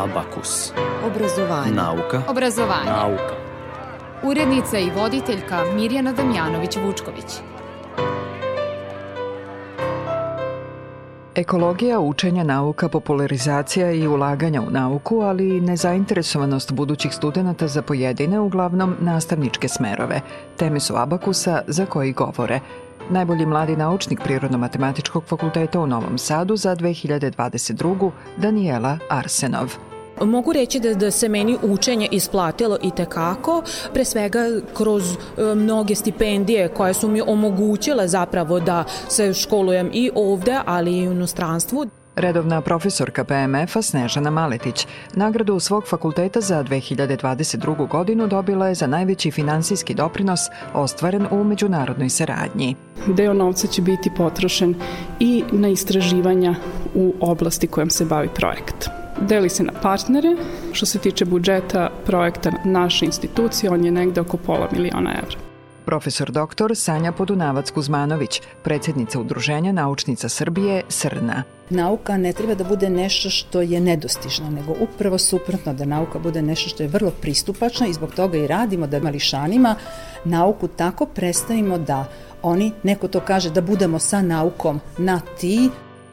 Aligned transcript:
Abakus. 0.00 0.72
Obrazovanje. 1.06 1.72
Nauka. 1.72 2.22
Obrazovanje. 2.28 2.90
Nauka. 2.90 3.34
Urednica 4.22 4.78
i 4.78 4.90
voditeljka 4.90 5.64
Mirjana 5.74 6.14
Damjanović-Vučković. 6.14 7.40
Ekologija, 11.34 12.00
učenja 12.00 12.44
nauka, 12.44 12.88
popularizacija 12.88 13.90
i 13.90 14.06
ulaganja 14.06 14.62
u 14.62 14.70
nauku, 14.70 15.20
ali 15.20 15.56
i 15.56 15.60
nezainteresovanost 15.60 16.72
budućih 16.72 17.14
studenta 17.14 17.68
za 17.68 17.82
pojedine, 17.82 18.40
uglavnom 18.40 18.96
nastavničke 19.00 19.68
smerove. 19.68 20.20
Teme 20.56 20.80
su 20.80 20.96
abakusa 20.96 21.62
za 21.66 21.86
koji 21.86 22.12
govore. 22.12 22.60
Najbolji 23.10 23.46
mladi 23.46 23.76
naučnik 23.76 24.20
Prirodno-matematičkog 24.24 25.24
fakulteta 25.24 25.80
u 25.80 25.86
Novom 25.86 26.18
Sadu 26.18 26.56
za 26.56 26.76
2022. 26.76 28.10
Daniela 28.36 28.98
Arsenov. 29.08 29.89
Mogu 30.20 30.52
reći 30.52 30.80
da, 30.80 30.94
da 30.94 31.10
se 31.10 31.28
meni 31.28 31.58
učenje 31.62 32.08
isplatilo 32.10 32.78
i 32.82 32.90
tekako, 32.90 33.62
pre 33.92 34.04
svega 34.04 34.44
kroz 34.74 35.12
e, 35.12 35.54
mnoge 35.54 35.94
stipendije 35.94 36.68
koje 36.68 36.94
su 36.94 37.08
mi 37.08 37.22
omogućile 37.26 38.08
zapravo 38.08 38.60
da 38.60 38.84
se 39.08 39.34
školujem 39.34 39.90
i 39.92 40.10
ovde, 40.14 40.58
ali 40.66 40.98
i 40.98 41.08
u 41.08 41.12
inostranstvu. 41.12 41.86
Redovna 42.16 42.60
profesorka 42.60 43.24
PMF-a 43.24 43.82
Snežana 43.82 44.30
Maletić 44.30 44.86
nagradu 45.14 45.60
svog 45.60 45.86
fakulteta 45.86 46.40
za 46.40 46.64
2022. 46.64 47.88
godinu 47.88 48.26
dobila 48.26 48.68
je 48.68 48.74
za 48.74 48.86
najveći 48.86 49.30
finansijski 49.30 49.94
doprinos 49.94 50.40
ostvaren 50.74 51.26
u 51.30 51.44
međunarodnoj 51.44 52.08
saradnji. 52.08 52.76
Deo 53.06 53.32
novca 53.32 53.66
će 53.66 53.82
biti 53.82 54.10
potrošen 54.16 54.74
i 55.20 55.44
na 55.52 55.68
istraživanja 55.68 56.54
u 56.94 57.14
oblasti 57.20 57.66
kojom 57.66 57.90
se 57.90 58.04
bavi 58.04 58.28
projekat. 58.28 58.99
Deli 59.20 59.48
se 59.48 59.62
na 59.62 59.72
partnere. 59.82 60.36
Što 60.72 60.86
se 60.86 60.98
tiče 60.98 61.24
budžeta 61.24 61.90
projekta 62.06 62.52
naše 62.64 63.04
institucije, 63.04 63.70
on 63.70 63.84
je 63.84 63.90
negde 63.90 64.20
oko 64.20 64.36
pola 64.36 64.68
miliona 64.72 65.10
evra. 65.10 65.36
Profesor 65.84 66.30
doktor 66.30 66.76
Sanja 66.76 67.12
Podunavac-Kuzmanović, 67.12 68.40
predsednica 68.62 69.20
Udruženja 69.20 69.72
naučnica 69.72 70.28
Srbije 70.28 70.82
Srna. 70.88 71.42
Nauka 71.70 72.16
ne 72.16 72.32
treba 72.32 72.54
da 72.54 72.64
bude 72.64 72.90
nešto 72.90 73.30
što 73.30 73.60
je 73.60 73.80
nedostižno, 73.80 74.50
nego 74.50 74.74
upravo 74.80 75.18
suprotno 75.18 75.74
da 75.74 75.84
nauka 75.84 76.18
bude 76.18 76.42
nešto 76.42 76.68
što 76.68 76.82
je 76.82 76.88
vrlo 76.88 77.10
pristupačno 77.10 77.86
i 77.86 77.92
zbog 77.92 78.14
toga 78.14 78.38
i 78.38 78.46
radimo 78.46 78.86
da 78.86 79.00
mališanima 79.00 79.76
nauku 80.24 80.68
tako 80.68 81.06
predstavimo 81.06 81.78
da 81.78 82.04
oni, 82.42 82.72
neko 82.82 83.08
to 83.08 83.20
kaže, 83.20 83.50
da 83.50 83.60
budemo 83.60 83.98
sa 83.98 84.22
naukom 84.22 84.80
na 84.98 85.20
ti, 85.40 85.70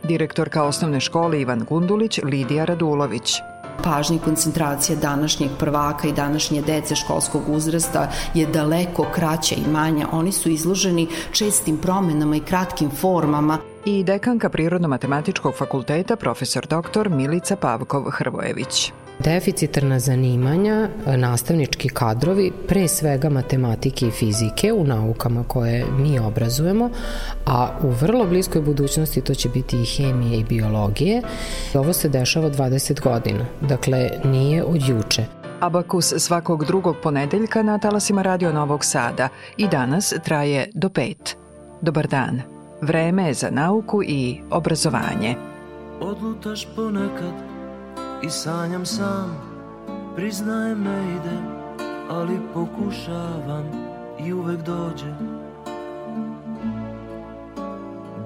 Direktorka 0.07 0.63
osnovne 0.63 0.99
škole 0.99 1.41
Ivan 1.41 1.65
Gundulić, 1.69 2.19
Lidija 2.23 2.65
Radulović 2.65 3.41
pažnja 3.83 4.15
i 4.15 4.19
koncentracija 4.19 4.97
današnjeg 4.99 5.49
prvaka 5.59 6.07
i 6.07 6.13
današnje 6.13 6.61
dece 6.61 6.95
školskog 6.95 7.41
uzrasta 7.47 8.11
je 8.33 8.45
daleko 8.45 9.05
kraća 9.15 9.55
i 9.55 9.71
manja. 9.71 10.07
Oni 10.11 10.31
su 10.31 10.49
izloženi 10.49 11.07
čestim 11.31 11.77
promenama 11.77 12.35
i 12.35 12.39
kratkim 12.39 12.89
formama. 12.89 13.57
I 13.85 14.03
dekanka 14.03 14.49
Prirodno-matematičkog 14.49 15.53
fakulteta 15.57 16.15
profesor 16.15 16.67
dr. 16.67 17.09
Milica 17.09 17.55
Pavkov-Hrvojević. 17.55 18.91
Deficitarna 19.19 19.99
zanimanja, 19.99 20.89
nastavnički 21.05 21.89
kadrovi, 21.89 22.51
pre 22.67 22.87
svega 22.87 23.29
matematike 23.29 24.07
i 24.07 24.11
fizike 24.11 24.73
u 24.73 24.83
naukama 24.83 25.43
koje 25.43 25.85
mi 25.99 26.19
obrazujemo, 26.19 26.89
a 27.45 27.69
u 27.83 27.89
vrlo 27.89 28.25
bliskoj 28.25 28.61
budućnosti 28.61 29.21
to 29.21 29.33
će 29.33 29.49
biti 29.49 29.81
i 29.81 29.85
hemije 29.85 30.39
i 30.39 30.43
biologije. 30.43 31.21
Ovo 31.73 31.93
se 31.93 32.09
dešava 32.09 32.49
20 32.49 33.01
godina, 33.01 33.45
dakle 33.61 34.09
nije 34.23 34.63
od 34.63 34.81
juče. 34.87 35.25
Abakus 35.59 36.13
svakog 36.17 36.65
drugog 36.65 36.95
ponedeljka 37.03 37.63
na 37.63 37.77
talasima 37.77 38.21
Radio 38.21 38.53
Novog 38.53 38.85
Sada 38.85 39.29
i 39.57 39.67
danas 39.67 40.13
traje 40.23 40.69
do 40.73 40.89
pet. 40.89 41.37
Dobar 41.81 42.07
dan. 42.07 42.41
Vreme 42.81 43.27
je 43.27 43.33
za 43.33 43.49
nauku 43.51 44.03
i 44.03 44.41
obrazovanje. 44.49 45.35
Odlutaš 46.01 46.67
ponekad 46.75 47.46
i 48.23 48.29
sanjam 48.29 48.85
sam. 48.85 49.37
Priznajem 50.15 50.83
ne 50.83 51.15
ide, 51.15 51.37
ali 52.09 52.39
pokušavam 52.53 53.65
i 54.19 54.33
uvek 54.33 54.59
dođe. 54.61 55.13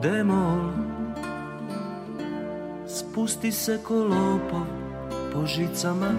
Demol 0.01 0.71
Spusti 2.87 3.51
se 3.51 3.79
kolopov 3.83 4.65
po 5.33 5.45
žicama. 5.45 6.11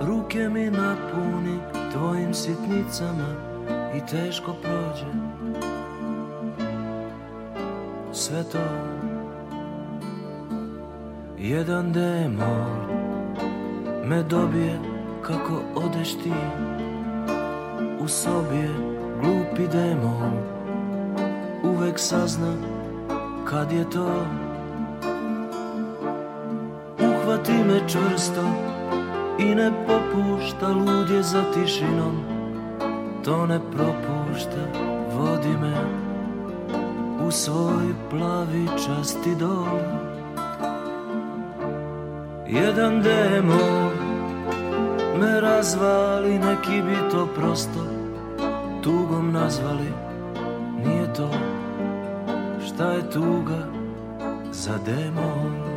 Ruke 0.00 0.48
mi 0.48 0.70
napuni 0.70 1.58
tvojim 1.92 2.34
sitnicama 2.34 3.52
I 3.96 4.06
teško 4.06 4.54
prođe. 4.62 5.06
Sve 8.12 8.44
to 8.44 8.58
Jedan 11.42 11.92
demon 11.92 12.86
me 14.04 14.22
dobije 14.22 14.78
kako 15.22 15.62
odeš 15.74 16.12
ti. 16.12 16.32
U 18.00 18.08
sobi 18.08 18.56
je 18.56 18.70
glupi 19.22 19.68
demon. 19.72 20.32
Uvek 21.64 21.98
sazna 21.98 22.54
kad 23.44 23.72
je 23.72 23.90
to. 23.90 24.26
Uhvati 26.98 27.52
me 27.52 27.88
čvrsto 27.88 28.42
i 29.38 29.54
ne 29.54 29.72
popušta 29.86 30.68
Lud 30.68 31.10
je 31.10 31.22
za 31.22 31.42
tišinom. 31.54 32.24
To 33.24 33.46
ne 33.46 33.60
propušta 33.72 34.66
Vodi 35.16 35.56
me 35.60 35.74
u 37.26 37.30
svoj 37.30 37.94
plavi 38.10 38.66
časti 38.86 39.34
dom 39.34 40.01
Jedan 42.48 43.02
demon 43.02 43.92
me 45.20 45.40
razvali, 45.40 46.38
neki 46.38 46.82
bi 46.82 47.10
to 47.10 47.28
prosto 47.36 47.86
tugom 48.82 49.32
nazvali. 49.32 49.92
Nije 50.84 51.14
to 51.14 51.30
šta 52.66 52.92
je 52.92 53.10
tuga 53.10 53.66
za 54.52 54.78
demon. 54.86 55.71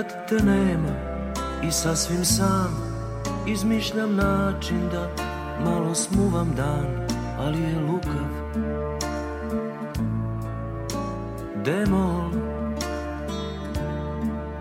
Ponekad 0.00 0.28
te 0.28 0.44
nema 0.44 0.94
i 1.68 1.70
sasvim 1.70 2.24
sam 2.24 2.76
Izmišljam 3.46 4.16
način 4.16 4.88
da 4.92 5.08
malo 5.64 5.94
smuvam 5.94 6.52
dan 6.56 6.86
Ali 7.38 7.62
je 7.62 7.80
lukav 7.80 8.60
Demol 11.64 12.30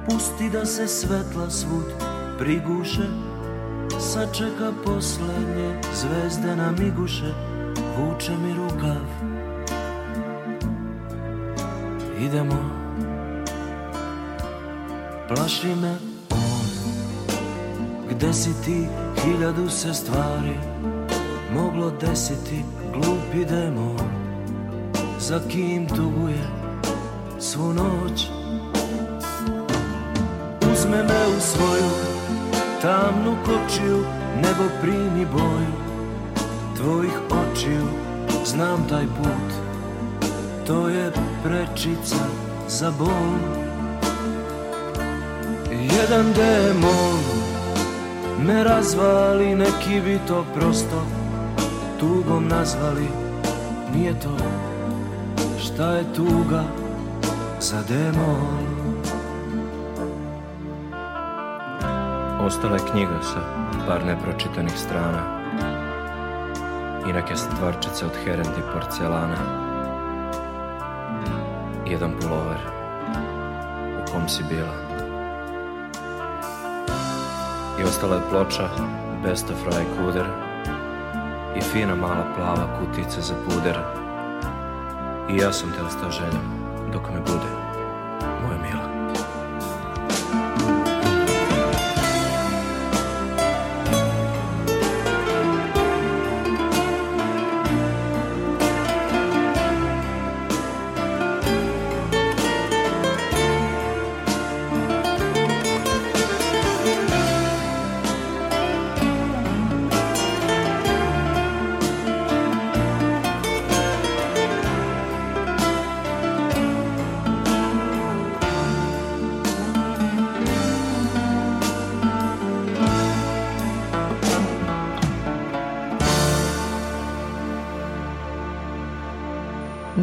Pusti 0.05 0.49
da 0.49 0.65
se 0.65 0.87
svetla 0.87 1.49
svud 1.49 1.85
priguše 2.39 3.07
Sačeka 3.99 4.71
poslednje 4.85 5.81
zvezde 5.93 6.55
na 6.55 6.71
miguše 6.71 7.33
Vuče 7.97 8.31
mi 8.37 8.53
rukav. 8.53 9.05
Idemo 12.19 12.78
Plaši 15.29 15.75
me 15.75 15.97
on. 16.31 16.65
Gde 18.09 18.33
si 18.33 18.49
ti 18.65 18.87
hiljadu 19.23 19.69
se 19.69 19.93
stvari 19.93 20.55
Moglo 21.53 21.91
desiti 22.01 22.63
glupi 22.93 23.45
demon? 23.45 23.99
Za 25.19 25.39
kim 25.49 25.87
tuguje 25.87 26.47
svu 27.39 27.73
noć? 27.73 28.27
Uzme 30.71 31.03
me 31.03 31.37
u 31.37 31.39
svoju 31.39 31.89
tamnu 32.81 33.37
kočiju 33.45 34.05
Nebo 34.35 34.69
primi 34.81 35.25
boju 35.25 35.73
tvojih 36.77 37.19
očiju. 37.29 37.87
Znam 38.45 38.87
taj 38.89 39.05
put 39.05 39.53
To 40.67 40.89
je 40.89 41.11
prečica 41.43 42.25
za 42.67 42.91
bol 42.99 43.58
Jedan 45.99 46.33
demon 46.33 47.19
me 48.45 48.63
razvali, 48.63 49.55
neki 49.55 50.01
bi 50.01 50.19
to 50.27 50.45
prosto 50.55 51.05
tugom 51.99 52.47
nazvali. 52.47 53.07
Nije 53.95 54.19
to 54.19 54.37
šta 55.59 55.91
je 55.91 56.13
tuga 56.13 56.63
za 57.59 57.83
demon. 57.89 58.65
Ostala 62.41 62.75
je 62.75 62.91
knjiga 62.91 63.19
sa 63.21 63.39
par 63.87 64.05
nepročitanih 64.05 64.79
strana 64.79 65.41
i 67.09 67.13
neke 67.13 67.35
stvarčice 67.35 68.05
od 68.05 68.11
herendi 68.25 68.61
porcelana. 68.73 69.37
Jedan 71.87 72.11
pulover 72.21 72.57
u 73.97 74.11
kom 74.11 74.29
si 74.29 74.43
bila. 74.49 74.88
I 77.79 77.83
ostala 77.83 78.15
je 78.15 78.21
ploča 78.29 78.69
Best 79.23 79.49
of 79.49 79.57
Fry 79.63 79.83
Kuder 79.97 80.25
i 81.55 81.61
fina 81.61 81.95
mala 81.95 82.25
plava 82.35 82.79
kutica 82.79 83.21
za 83.21 83.33
puder. 83.45 83.77
I 85.29 85.37
ja 85.37 85.53
sam 85.53 85.71
te 85.71 85.83
ostao 85.83 86.11
željom 86.11 86.59
dok 86.93 87.03
me 87.13 87.19
bude, 87.19 87.68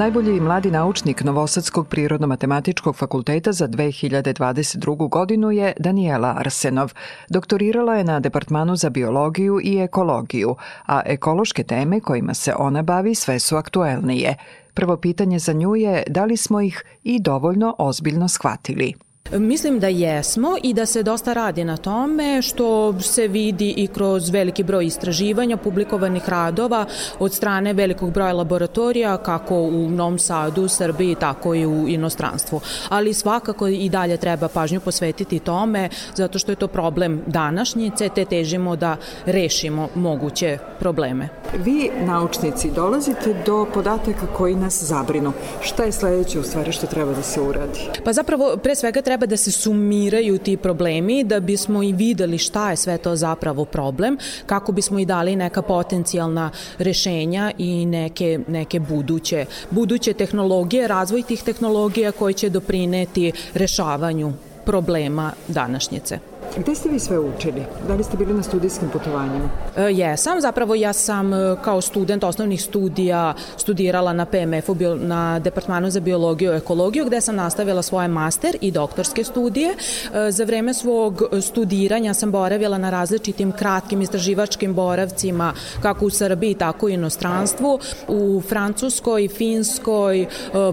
Najbolji 0.06 0.40
mladi 0.40 0.70
naučnik 0.70 1.24
Novosadskog 1.24 1.88
prirodno-matematičkog 1.88 2.96
fakulteta 2.96 3.52
za 3.52 3.68
2022. 3.68 5.08
godinu 5.08 5.50
je 5.50 5.72
Daniela 5.78 6.34
Arsenov. 6.38 6.92
Doktorirala 7.28 7.94
je 7.94 8.04
na 8.04 8.20
Departmanu 8.20 8.76
za 8.76 8.90
biologiju 8.90 9.60
i 9.62 9.78
ekologiju, 9.78 10.56
a 10.86 11.00
ekološke 11.06 11.62
teme 11.64 12.00
kojima 12.00 12.34
se 12.34 12.54
ona 12.58 12.82
bavi 12.82 13.14
sve 13.14 13.38
su 13.38 13.56
aktuelnije. 13.56 14.36
Prvo 14.74 14.96
pitanje 14.96 15.38
za 15.38 15.52
nju 15.52 15.76
je 15.76 16.02
da 16.06 16.24
li 16.24 16.36
smo 16.36 16.60
ih 16.60 16.84
i 17.02 17.20
dovoljno 17.20 17.74
ozbiljno 17.78 18.28
shvatili. 18.28 19.05
Mislim 19.32 19.80
da 19.80 19.88
jesmo 19.88 20.56
i 20.62 20.74
da 20.74 20.86
se 20.86 21.02
dosta 21.02 21.32
radi 21.32 21.64
na 21.64 21.76
tome 21.76 22.42
što 22.42 23.00
se 23.00 23.28
vidi 23.28 23.74
i 23.76 23.86
kroz 23.86 24.30
veliki 24.30 24.62
broj 24.62 24.86
istraživanja, 24.86 25.56
publikovanih 25.56 26.28
radova 26.28 26.86
od 27.18 27.34
strane 27.34 27.72
velikog 27.72 28.12
broja 28.12 28.32
laboratorija 28.32 29.16
kako 29.16 29.54
u 29.54 29.90
Novom 29.90 30.18
Sadu, 30.18 30.68
Srbiji, 30.68 31.14
tako 31.14 31.54
i 31.54 31.66
u 31.66 31.88
inostranstvu. 31.88 32.60
Ali 32.88 33.14
svakako 33.14 33.66
i 33.66 33.88
dalje 33.88 34.16
treba 34.16 34.48
pažnju 34.48 34.80
posvetiti 34.80 35.38
tome 35.38 35.88
zato 36.14 36.38
što 36.38 36.52
je 36.52 36.56
to 36.56 36.68
problem 36.68 37.22
današnjice 37.26 38.08
te 38.08 38.24
težimo 38.24 38.76
da 38.76 38.96
rešimo 39.26 39.88
moguće 39.94 40.58
probleme. 40.78 41.28
Vi, 41.58 41.90
naučnici, 42.04 42.70
dolazite 42.70 43.34
do 43.46 43.66
podataka 43.74 44.26
koji 44.26 44.54
nas 44.54 44.82
zabrinu. 44.82 45.32
Šta 45.60 45.82
je 45.82 45.92
sledeće 45.92 46.40
u 46.40 46.42
stvari 46.42 46.72
što 46.72 46.86
treba 46.86 47.12
da 47.12 47.22
se 47.22 47.40
uradi? 47.40 47.80
Pa 48.04 48.12
zapravo, 48.12 48.56
pre 48.56 48.74
svega 48.74 49.02
treba 49.02 49.15
treba 49.16 49.26
da 49.26 49.36
se 49.36 49.50
sumiraju 49.50 50.38
ti 50.38 50.56
problemi 50.56 51.24
da 51.24 51.40
bismo 51.40 51.82
i 51.82 51.92
videli 51.92 52.38
šta 52.38 52.70
je 52.70 52.76
sve 52.76 52.98
to 52.98 53.16
zapravo 53.16 53.64
problem, 53.64 54.18
kako 54.46 54.72
bismo 54.72 54.98
i 54.98 55.04
dali 55.04 55.36
neka 55.36 55.62
potencijalna 55.62 56.50
rešenja 56.78 57.52
i 57.58 57.86
neke, 57.86 58.40
neke 58.48 58.80
buduće, 58.80 59.46
buduće 59.70 60.12
tehnologije, 60.12 60.88
razvoj 60.88 61.22
tih 61.22 61.42
tehnologija 61.42 62.12
koji 62.12 62.34
će 62.34 62.50
doprineti 62.50 63.32
rešavanju 63.54 64.32
problema 64.64 65.32
današnjice. 65.48 66.35
Gde 66.56 66.74
ste 66.74 66.88
vi 66.88 66.98
sve 66.98 67.18
učili? 67.18 67.62
Da 67.88 67.94
li 67.94 68.04
ste 68.04 68.16
bili 68.16 68.34
na 68.34 68.42
studijskim 68.42 68.88
putovanjima? 68.88 69.48
E, 69.76 69.82
jesam, 69.82 70.40
zapravo 70.40 70.74
ja 70.74 70.92
sam 70.92 71.34
e, 71.34 71.56
kao 71.64 71.80
student 71.80 72.24
osnovnih 72.24 72.62
studija 72.62 73.34
studirala 73.56 74.12
na 74.12 74.24
PMF-u, 74.24 74.76
na 74.96 75.38
Departmanu 75.38 75.90
za 75.90 76.00
biologiju 76.00 76.52
i 76.52 76.56
ekologiju, 76.56 77.04
gde 77.04 77.20
sam 77.20 77.36
nastavila 77.36 77.82
svoje 77.82 78.08
master 78.08 78.56
i 78.60 78.70
doktorske 78.70 79.24
studije. 79.24 79.70
E, 79.70 80.30
za 80.30 80.44
vreme 80.44 80.74
svog 80.74 81.22
studiranja 81.40 82.14
sam 82.14 82.30
boravila 82.30 82.78
na 82.78 82.90
različitim 82.90 83.52
kratkim 83.52 84.02
istraživačkim 84.02 84.74
boravcima, 84.74 85.52
kako 85.82 86.06
u 86.06 86.10
Srbiji, 86.10 86.54
tako 86.54 86.88
i 86.88 86.94
inostranstvu, 86.94 87.78
u 88.08 88.42
Francuskoj, 88.48 89.28
Finskoj, 89.28 90.26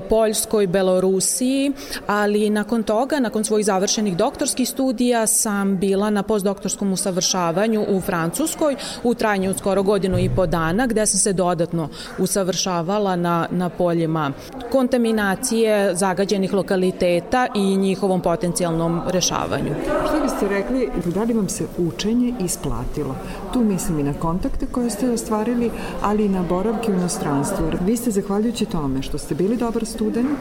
Poljskoj, 0.09 0.67
Belorusiji, 0.67 1.71
ali 2.07 2.49
nakon 2.49 2.83
toga, 2.83 3.19
nakon 3.19 3.43
svojih 3.43 3.65
završenih 3.65 4.17
doktorskih 4.17 4.69
studija, 4.69 5.27
sam 5.27 5.62
bila 5.65 6.09
na 6.09 6.23
postdoktorskom 6.23 6.93
usavršavanju 6.93 7.85
u 7.89 8.01
Francuskoj 8.01 8.75
u 9.03 9.13
trajanju 9.13 9.49
od 9.49 9.57
skoro 9.57 9.83
godinu 9.83 10.19
i 10.19 10.29
po 10.35 10.45
dana 10.45 10.87
gde 10.87 11.05
sam 11.05 11.19
se 11.19 11.33
dodatno 11.33 11.89
usavršavala 12.17 13.15
na, 13.15 13.47
na 13.51 13.69
poljima 13.69 14.31
kontaminacije 14.71 15.95
zagađenih 15.95 16.53
lokaliteta 16.53 17.47
i 17.55 17.77
njihovom 17.77 18.21
potencijalnom 18.21 19.01
rešavanju. 19.07 19.75
Šta 20.07 20.19
biste 20.23 20.47
rekli, 20.47 20.89
da 21.05 21.23
li 21.23 21.33
vam 21.33 21.49
se 21.49 21.65
učenje 21.77 22.33
isplatilo? 22.39 23.15
Tu 23.53 23.59
mislim 23.59 23.99
i 23.99 24.03
na 24.03 24.13
kontakte 24.13 24.65
koje 24.65 24.89
ste 24.89 25.11
ostvarili, 25.11 25.71
ali 26.01 26.25
i 26.25 26.29
na 26.29 26.43
boravke 26.49 26.91
u 26.91 26.95
inostranstvu. 26.95 27.65
Vi 27.81 27.97
ste, 27.97 28.11
zahvaljujući 28.11 28.65
tome 28.65 29.01
što 29.01 29.17
ste 29.17 29.35
bili 29.35 29.57
dobar 29.57 29.85
student, 29.85 30.39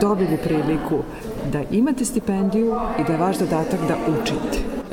dobili 0.00 0.38
priliku 0.44 1.02
da 1.52 1.62
imate 1.70 2.04
stipendiju 2.04 2.76
i 3.00 3.04
da 3.04 3.12
je 3.12 3.18
vaš 3.18 3.36
zadatak 3.36 3.80
da 3.88 3.96
učite. 4.20 4.43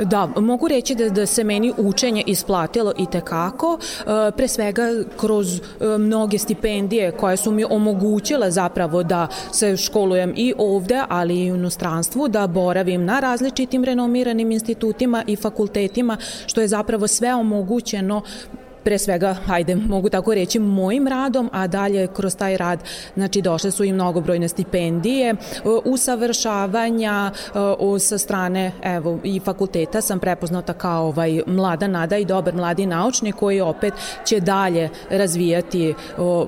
Da, 0.06 0.28
mogu 0.36 0.68
reći 0.68 0.96
da, 0.96 1.10
da 1.10 1.26
se 1.26 1.44
meni 1.44 1.74
učenje 1.78 2.24
isplatilo 2.28 2.94
i 2.98 3.06
tekako, 3.06 3.80
e, 3.82 4.32
pre 4.32 4.48
svega 4.48 4.84
kroz 5.18 5.56
e, 5.56 5.62
mnoge 5.98 6.38
stipendije 6.38 7.12
koje 7.12 7.38
su 7.38 7.52
mi 7.52 7.64
omogućile 7.64 8.52
zapravo 8.52 9.04
da 9.04 9.28
se 9.52 9.78
školujem 9.78 10.34
i 10.36 10.54
ovde, 10.58 11.02
ali 11.10 11.46
i 11.46 11.52
u 11.52 11.56
inostranstvu, 11.56 12.28
da 12.28 12.48
boravim 12.48 13.06
na 13.06 13.20
različitim 13.20 13.84
renomiranim 13.84 14.52
institutima 14.52 15.24
i 15.28 15.36
fakultetima, 15.36 16.18
što 16.46 16.62
je 16.62 16.68
zapravo 16.68 17.08
sve 17.08 17.36
omogućeno 17.36 18.22
pre 18.84 18.98
svega, 18.98 19.34
hajde, 19.34 19.76
mogu 19.76 20.10
tako 20.10 20.34
reći, 20.34 20.60
mojim 20.60 21.08
radom, 21.08 21.50
a 21.54 21.68
dalje 21.68 22.08
kroz 22.08 22.36
taj 22.36 22.58
rad, 22.58 22.80
znači, 23.16 23.42
došle 23.42 23.72
su 23.72 23.84
i 23.84 23.94
mnogobrojne 23.94 24.48
stipendije, 24.48 25.30
e, 25.30 25.36
usavršavanja 25.86 27.32
e, 27.36 28.00
sa 28.00 28.18
strane, 28.18 28.72
evo, 28.84 29.20
i 29.24 29.40
fakulteta 29.40 30.02
sam 30.02 30.20
prepoznata 30.20 30.74
kao 30.74 31.08
ovaj 31.08 31.42
mlada 31.48 31.88
nada 31.88 32.18
i 32.18 32.26
dobar 32.26 32.56
mladi 32.56 32.86
naučnik 32.86 33.36
koji 33.36 33.62
opet 33.62 33.94
će 34.26 34.40
dalje 34.40 34.90
razvijati 35.10 35.94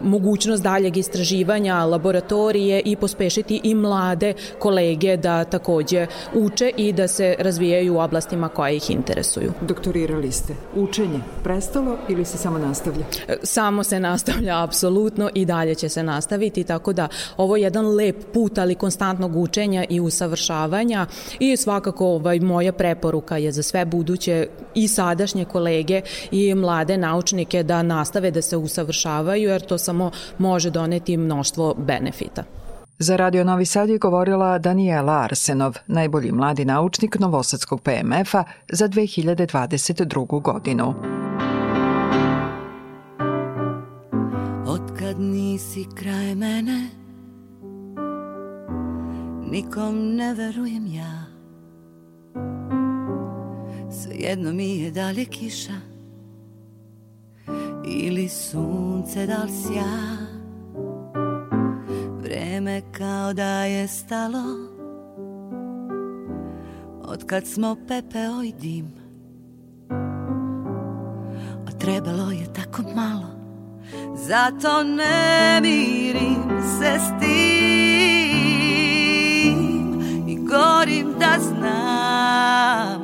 mogućnost 0.02 0.64
daljeg 0.64 0.98
istraživanja 0.98 1.86
laboratorije 1.86 2.82
i 2.86 2.96
pospešiti 2.96 3.62
i 3.64 3.76
mlade 3.76 4.34
kolege 4.60 5.18
da 5.18 5.44
takođe 5.44 6.08
uče 6.34 6.72
i 6.78 6.94
da 6.94 7.08
se 7.08 7.36
razvijaju 7.40 7.96
u 7.96 8.00
oblastima 8.00 8.50
koje 8.50 8.76
ih 8.76 8.92
interesuju. 8.92 9.52
Doktorirali 9.62 10.32
ste. 10.32 10.54
Učenje 10.76 11.20
prestalo 11.44 11.98
ili 12.10 12.23
ili 12.24 12.30
se 12.30 12.38
samo 12.38 12.58
nastavlja? 12.60 13.06
Samo 13.44 13.84
se 13.84 14.00
nastavlja, 14.00 14.64
apsolutno, 14.64 15.30
i 15.34 15.46
dalje 15.46 15.76
će 15.76 15.90
se 15.90 16.04
nastaviti, 16.04 16.64
tako 16.64 16.94
da 16.94 17.08
ovo 17.38 17.56
je 17.56 17.64
jedan 17.64 17.96
lep 17.96 18.16
put, 18.34 18.58
ali 18.58 18.76
konstantnog 18.76 19.36
učenja 19.36 19.86
i 19.90 20.00
usavršavanja 20.00 21.06
i 21.40 21.58
svakako 21.58 22.08
ovaj, 22.08 22.40
moja 22.40 22.74
preporuka 22.74 23.38
je 23.38 23.52
za 23.52 23.64
sve 23.64 23.86
buduće 23.86 24.48
i 24.76 24.88
sadašnje 24.88 25.46
kolege 25.46 26.02
i 26.32 26.56
mlade 26.56 26.98
naučnike 26.98 27.64
da 27.64 27.84
nastave 27.84 28.32
da 28.32 28.42
se 28.42 28.58
usavršavaju, 28.58 29.50
jer 29.50 29.62
to 29.62 29.78
samo 29.78 30.12
može 30.38 30.70
doneti 30.70 31.18
mnoštvo 31.18 31.74
benefita. 31.78 32.44
Za 33.00 33.16
Radio 33.16 33.44
Novi 33.44 33.66
Sad 33.66 33.90
je 33.90 33.98
govorila 33.98 34.60
Daniela 34.60 35.14
Arsenov, 35.14 35.78
najbolji 35.88 36.32
mladi 36.32 36.66
naučnik 36.66 37.20
Novosadskog 37.20 37.82
PMF-a 37.82 38.44
za 38.70 38.88
2022. 38.88 40.42
godinu. 40.42 40.94
Nisi 45.54 45.86
kraj 45.96 46.36
mene. 46.36 46.90
Nikom 49.52 50.16
ne 50.16 50.34
verujem 50.34 50.86
ja. 50.88 51.26
Svejedno 53.92 54.54
mi 54.54 54.80
je 54.80 54.92
da 54.92 55.12
li 55.12 55.26
kiša 55.26 55.74
Ili 57.86 58.30
sunce 58.30 59.26
da 59.26 59.44
li 59.44 59.52
sja 59.52 60.18
Vreme 62.24 62.82
kao 62.92 63.34
da 63.34 63.66
je 63.66 63.88
stalo 63.88 64.44
Od 67.04 67.26
kad 67.26 67.48
smo 67.48 67.76
pepeo 67.88 68.44
i 68.44 68.54
dim. 68.62 68.94
Trebalo 71.80 72.32
je 72.32 72.54
tako 72.54 72.82
malo 72.96 73.43
Zato 74.16 74.84
ne 74.84 75.60
mirim 75.62 76.62
se 76.80 77.00
s 77.00 77.08
tim 77.20 77.34
I 80.28 80.36
gorim 80.36 81.14
da 81.20 81.40
znam 81.40 83.02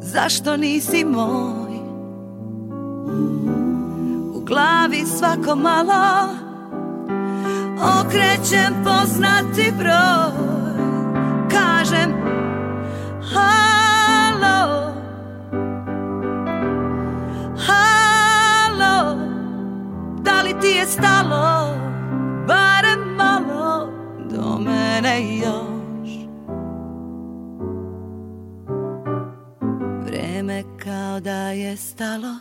Zašto 0.00 0.56
nisi 0.56 1.04
moj. 1.04 1.76
U 4.34 4.40
glavi 4.40 5.04
svako 5.18 5.56
malo 5.56 6.28
Okrećem 8.00 8.74
poznati 8.84 9.72
broj. 9.78 10.46
Kažem 11.50 12.12
Halo 13.34 13.75
ti 20.60 20.68
je 20.68 20.86
stalo 20.86 21.68
Barem 22.46 23.14
malo 23.16 23.88
Do 24.30 24.58
mene 24.58 25.36
još. 25.36 26.10
Vreme 30.06 30.62
kao 30.84 31.20
da 31.20 31.50
je 31.50 31.76
stalo 31.76 32.34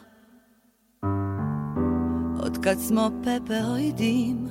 Od 2.39 2.63
kad 2.63 2.81
smo 2.81 3.11
pepeo 3.23 3.77
i 3.77 3.93
dim. 3.97 4.49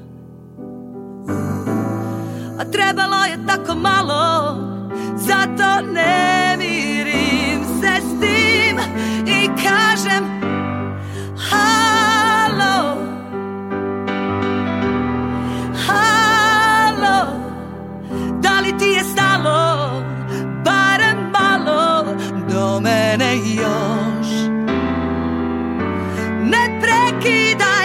A 2.59 2.64
trebalo 2.64 3.25
je 3.25 3.47
tako 3.47 3.75
malo 3.75 4.56
Zato 5.16 5.87
ne 5.92 6.56
mirim 6.59 7.64
se 7.80 8.00
s 8.00 8.21
tim 8.21 8.78
I 9.26 9.47
kažem 9.47 10.25
Halo 11.50 11.93
još. 23.36 24.28
Ne 26.42 26.80
prekidaj 26.80 27.83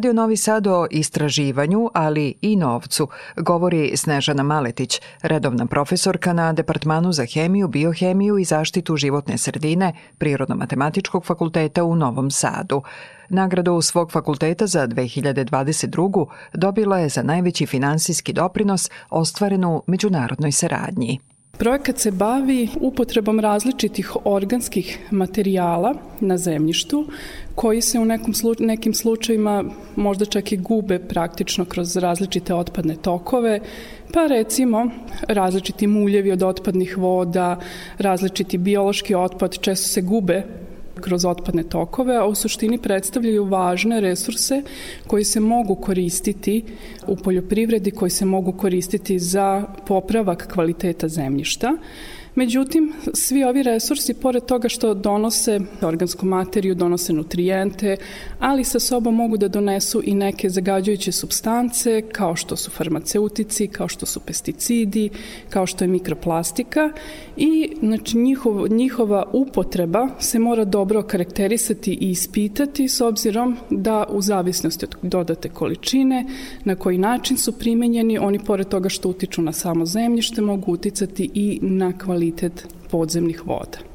Radio 0.00 0.12
Novi 0.12 0.36
Sad 0.36 0.66
o 0.66 0.86
istraživanju, 0.90 1.90
ali 1.94 2.34
i 2.42 2.56
novcu, 2.56 3.08
govori 3.36 3.96
Snežana 3.96 4.42
Maletić, 4.42 5.00
redovna 5.22 5.66
profesorka 5.66 6.32
na 6.32 6.52
Departmanu 6.52 7.12
za 7.12 7.24
hemiju, 7.24 7.68
biohemiju 7.68 8.38
i 8.38 8.44
zaštitu 8.44 8.96
životne 8.96 9.38
sredine 9.38 9.92
Prirodno-matematičkog 10.18 11.26
fakulteta 11.26 11.84
u 11.84 11.96
Novom 11.96 12.30
Sadu. 12.30 12.82
Nagradu 13.28 13.82
svog 13.82 14.12
fakulteta 14.12 14.66
za 14.66 14.88
2022. 14.88 16.26
dobila 16.54 16.98
je 16.98 17.08
za 17.08 17.22
najveći 17.22 17.66
finansijski 17.66 18.32
doprinos 18.32 18.90
ostvaren 19.10 19.64
u 19.64 19.82
međunarodnoj 19.86 20.52
saradnji. 20.52 21.20
Projekat 21.60 21.98
se 21.98 22.10
bavi 22.10 22.68
upotrebom 22.80 23.40
različitih 23.40 24.16
organskih 24.24 24.98
materijala 25.10 25.94
na 26.20 26.38
zemljištu 26.38 27.06
koji 27.54 27.80
se 27.80 27.98
u 27.98 28.04
nekom 28.04 28.34
slu, 28.34 28.54
nekim 28.58 28.94
slučajima 28.94 29.64
možda 29.96 30.24
čak 30.24 30.52
i 30.52 30.56
gube 30.56 30.98
praktično 30.98 31.64
kroz 31.64 31.96
različite 31.96 32.54
otpadne 32.54 32.96
tokove, 32.96 33.60
pa 34.12 34.26
recimo 34.26 34.90
različiti 35.28 35.86
muljevi 35.86 36.32
od 36.32 36.42
otpadnih 36.42 36.98
voda, 36.98 37.60
različiti 37.98 38.58
biološki 38.58 39.14
otpad 39.14 39.58
često 39.60 39.88
se 39.88 40.02
gube 40.02 40.42
kroz 41.00 41.24
otpadne 41.24 41.62
tokove, 41.62 42.16
a 42.16 42.26
u 42.26 42.34
suštini 42.34 42.78
predstavljaju 42.78 43.44
važne 43.44 44.00
resurse 44.00 44.62
koji 45.06 45.24
se 45.24 45.40
mogu 45.40 45.74
koristiti 45.74 46.64
u 47.06 47.16
poljoprivredi, 47.16 47.90
koji 47.90 48.10
se 48.10 48.24
mogu 48.24 48.52
koristiti 48.52 49.18
za 49.18 49.64
popravak 49.86 50.52
kvaliteta 50.52 51.08
zemljišta. 51.08 51.76
Međutim, 52.34 52.92
svi 53.14 53.44
ovi 53.44 53.62
resursi, 53.62 54.14
pored 54.14 54.44
toga 54.44 54.68
što 54.68 54.94
donose 54.94 55.60
organsku 55.82 56.26
materiju, 56.26 56.74
donose 56.74 57.12
nutrijente, 57.12 57.96
ali 58.38 58.64
sa 58.64 58.80
sobom 58.80 59.14
mogu 59.14 59.36
da 59.36 59.48
donesu 59.48 60.02
i 60.04 60.14
neke 60.14 60.50
zagađujuće 60.50 61.12
substance, 61.12 62.02
kao 62.12 62.36
što 62.36 62.56
su 62.56 62.70
farmaceutici, 62.70 63.66
kao 63.66 63.88
što 63.88 64.06
su 64.06 64.20
pesticidi, 64.20 65.10
kao 65.48 65.66
što 65.66 65.84
je 65.84 65.88
mikroplastika. 65.88 66.92
I 67.36 67.72
znači, 67.80 68.16
njihov, 68.16 68.68
njihova 68.68 69.24
upotreba 69.32 70.08
se 70.18 70.38
mora 70.38 70.64
dobro 70.64 71.02
karakterisati 71.02 71.92
i 72.00 72.10
ispitati 72.10 72.88
s 72.88 73.00
obzirom 73.00 73.56
da 73.70 74.04
u 74.08 74.22
zavisnosti 74.22 74.84
od 74.84 74.96
dodate 75.02 75.48
količine, 75.48 76.26
na 76.64 76.74
koji 76.74 76.98
način 76.98 77.36
su 77.36 77.52
primenjeni, 77.52 78.18
oni 78.18 78.38
pored 78.38 78.68
toga 78.68 78.88
što 78.88 79.08
utiču 79.08 79.42
na 79.42 79.52
samo 79.52 79.86
zemljište, 79.86 80.40
mogu 80.40 80.72
uticati 80.72 81.30
i 81.34 81.58
na 81.62 81.98
kvalitet 81.98 82.19
podzemnih 82.90 83.46
voda 83.46 83.90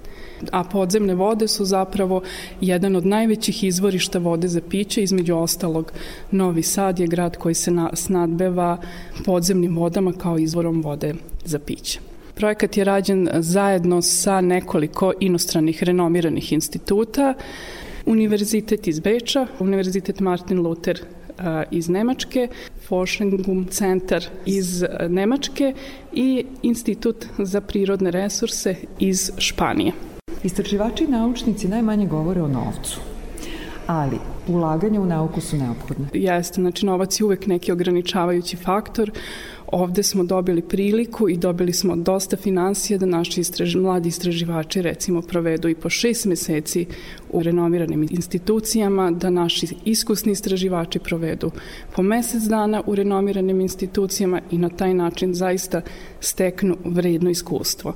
a 0.51 0.63
podzemne 0.63 1.15
vode 1.15 1.47
su 1.47 1.65
zapravo 1.65 2.21
jedan 2.61 2.95
od 2.95 3.05
najvećih 3.05 3.63
izvorišta 3.63 4.19
vode 4.19 4.47
za 4.47 4.61
piće, 4.69 5.03
između 5.03 5.35
ostalog 5.35 5.91
Novi 6.31 6.63
Sad 6.63 6.99
je 6.99 7.07
grad 7.07 7.37
koji 7.37 7.55
se 7.55 7.71
snadbeva 7.93 8.77
podzemnim 9.25 9.77
vodama 9.77 10.13
kao 10.13 10.37
izvorom 10.37 10.81
vode 10.81 11.13
za 11.45 11.59
piće. 11.59 11.99
Projekat 12.35 12.77
je 12.77 12.83
rađen 12.83 13.29
zajedno 13.33 14.01
sa 14.01 14.41
nekoliko 14.41 15.13
inostranih 15.19 15.83
renomiranih 15.83 16.53
instituta, 16.53 17.33
Univerzitet 18.05 18.87
iz 18.87 18.99
Beča, 18.99 19.47
Univerzitet 19.59 20.19
Martin 20.19 20.59
Luther 20.59 20.99
iz 21.71 21.89
Nemačke, 21.89 22.47
Forschungum 22.87 23.65
Centar 23.69 24.23
iz 24.45 24.83
Nemačke 25.09 25.73
i 26.13 26.45
Institut 26.61 27.25
za 27.37 27.61
prirodne 27.61 28.11
resurse 28.11 28.75
iz 28.99 29.31
Španije. 29.37 29.91
Istraživači 30.43 31.03
i 31.03 31.07
naučnici 31.07 31.67
najmanje 31.67 32.07
govore 32.07 32.41
o 32.41 32.47
novcu, 32.47 32.99
ali 33.87 34.17
ulaganja 34.47 35.01
u 35.01 35.05
nauku 35.05 35.41
su 35.41 35.57
neophodne. 35.57 36.07
Jeste, 36.13 36.61
znači 36.61 36.85
novac 36.85 37.19
je 37.19 37.25
uvek 37.25 37.47
neki 37.47 37.71
ograničavajući 37.71 38.57
faktor. 38.57 39.11
Ovde 39.67 40.03
smo 40.03 40.23
dobili 40.23 40.61
priliku 40.61 41.29
i 41.29 41.37
dobili 41.37 41.73
smo 41.73 41.95
dosta 41.95 42.37
financija 42.37 42.97
da 42.97 43.05
naši 43.05 43.41
istraž, 43.41 43.75
mladi 43.75 44.09
istraživači 44.09 44.81
recimo 44.81 45.21
provedu 45.21 45.69
i 45.69 45.75
po 45.75 45.89
šest 45.89 46.25
meseci 46.25 46.85
u 47.35 47.43
renomiranim 47.43 48.07
institucijama, 48.09 49.11
da 49.11 49.29
naši 49.29 49.67
iskusni 49.85 50.31
istraživači 50.31 50.99
provedu 50.99 51.51
po 51.95 52.03
mesec 52.03 52.43
dana 52.43 52.81
u 52.85 52.95
renomiranim 52.95 53.61
institucijama 53.61 54.41
i 54.51 54.57
na 54.57 54.69
taj 54.69 54.93
način 54.93 55.33
zaista 55.33 55.81
steknu 56.19 56.77
vredno 56.85 57.29
iskustvo. 57.29 57.93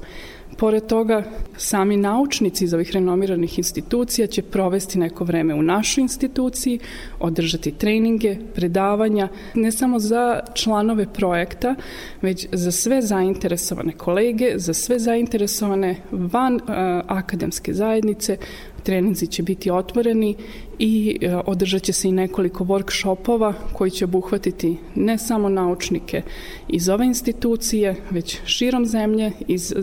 Pored 0.59 0.87
toga, 0.87 1.23
sami 1.57 1.97
naučnici 1.97 2.63
iz 2.63 2.73
ovih 2.73 2.91
renomiranih 2.91 3.57
institucija 3.57 4.27
će 4.27 4.41
provesti 4.41 4.99
neko 4.99 5.23
vreme 5.23 5.53
u 5.53 5.61
našoj 5.61 6.01
instituciji, 6.01 6.79
održati 7.19 7.71
treninge, 7.71 8.37
predavanja, 8.55 9.27
ne 9.55 9.71
samo 9.71 9.99
za 9.99 10.39
članove 10.53 11.05
projekta, 11.13 11.75
već 12.21 12.47
za 12.51 12.71
sve 12.71 13.01
zainteresovane 13.01 13.91
kolege, 13.91 14.53
za 14.55 14.73
sve 14.73 14.99
zainteresovane 14.99 15.95
van 16.11 16.55
uh, 16.55 16.61
akademske 17.07 17.73
zajednice, 17.73 18.37
treninzi 18.79 19.27
će 19.27 19.43
biti 19.43 19.71
otvoreni 19.71 20.35
i 20.79 21.17
e, 21.21 21.35
održat 21.35 21.81
će 21.81 21.93
se 21.93 22.07
i 22.07 22.11
nekoliko 22.11 22.63
workshopova 22.63 23.53
koji 23.73 23.91
će 23.91 24.05
obuhvatiti 24.05 24.77
ne 24.95 25.17
samo 25.17 25.49
naučnike 25.49 26.21
iz 26.67 26.89
ove 26.89 27.05
institucije, 27.05 27.95
već 28.09 28.39
širom 28.45 28.85
zemlje, 28.85 29.31
iz 29.47 29.71
e, 29.71 29.75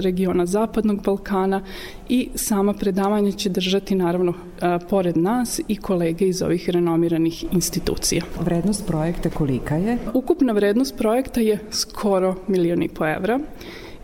regiona 0.00 0.46
Zapadnog 0.46 1.02
Balkana 1.02 1.62
i 2.08 2.28
sama 2.34 2.72
predavanja 2.72 3.32
će 3.32 3.48
držati 3.48 3.94
naravno 3.94 4.32
e, 4.32 4.78
pored 4.90 5.16
nas 5.16 5.60
i 5.68 5.76
kolege 5.76 6.26
iz 6.26 6.42
ovih 6.42 6.70
renomiranih 6.70 7.44
institucija. 7.52 8.22
Vrednost 8.40 8.86
projekta 8.86 9.30
kolika 9.30 9.76
je? 9.76 9.98
Ukupna 10.14 10.52
vrednost 10.52 10.96
projekta 10.96 11.40
je 11.40 11.58
skoro 11.70 12.34
milijon 12.48 12.82
i 12.82 12.88
po 12.88 13.06
evra 13.06 13.40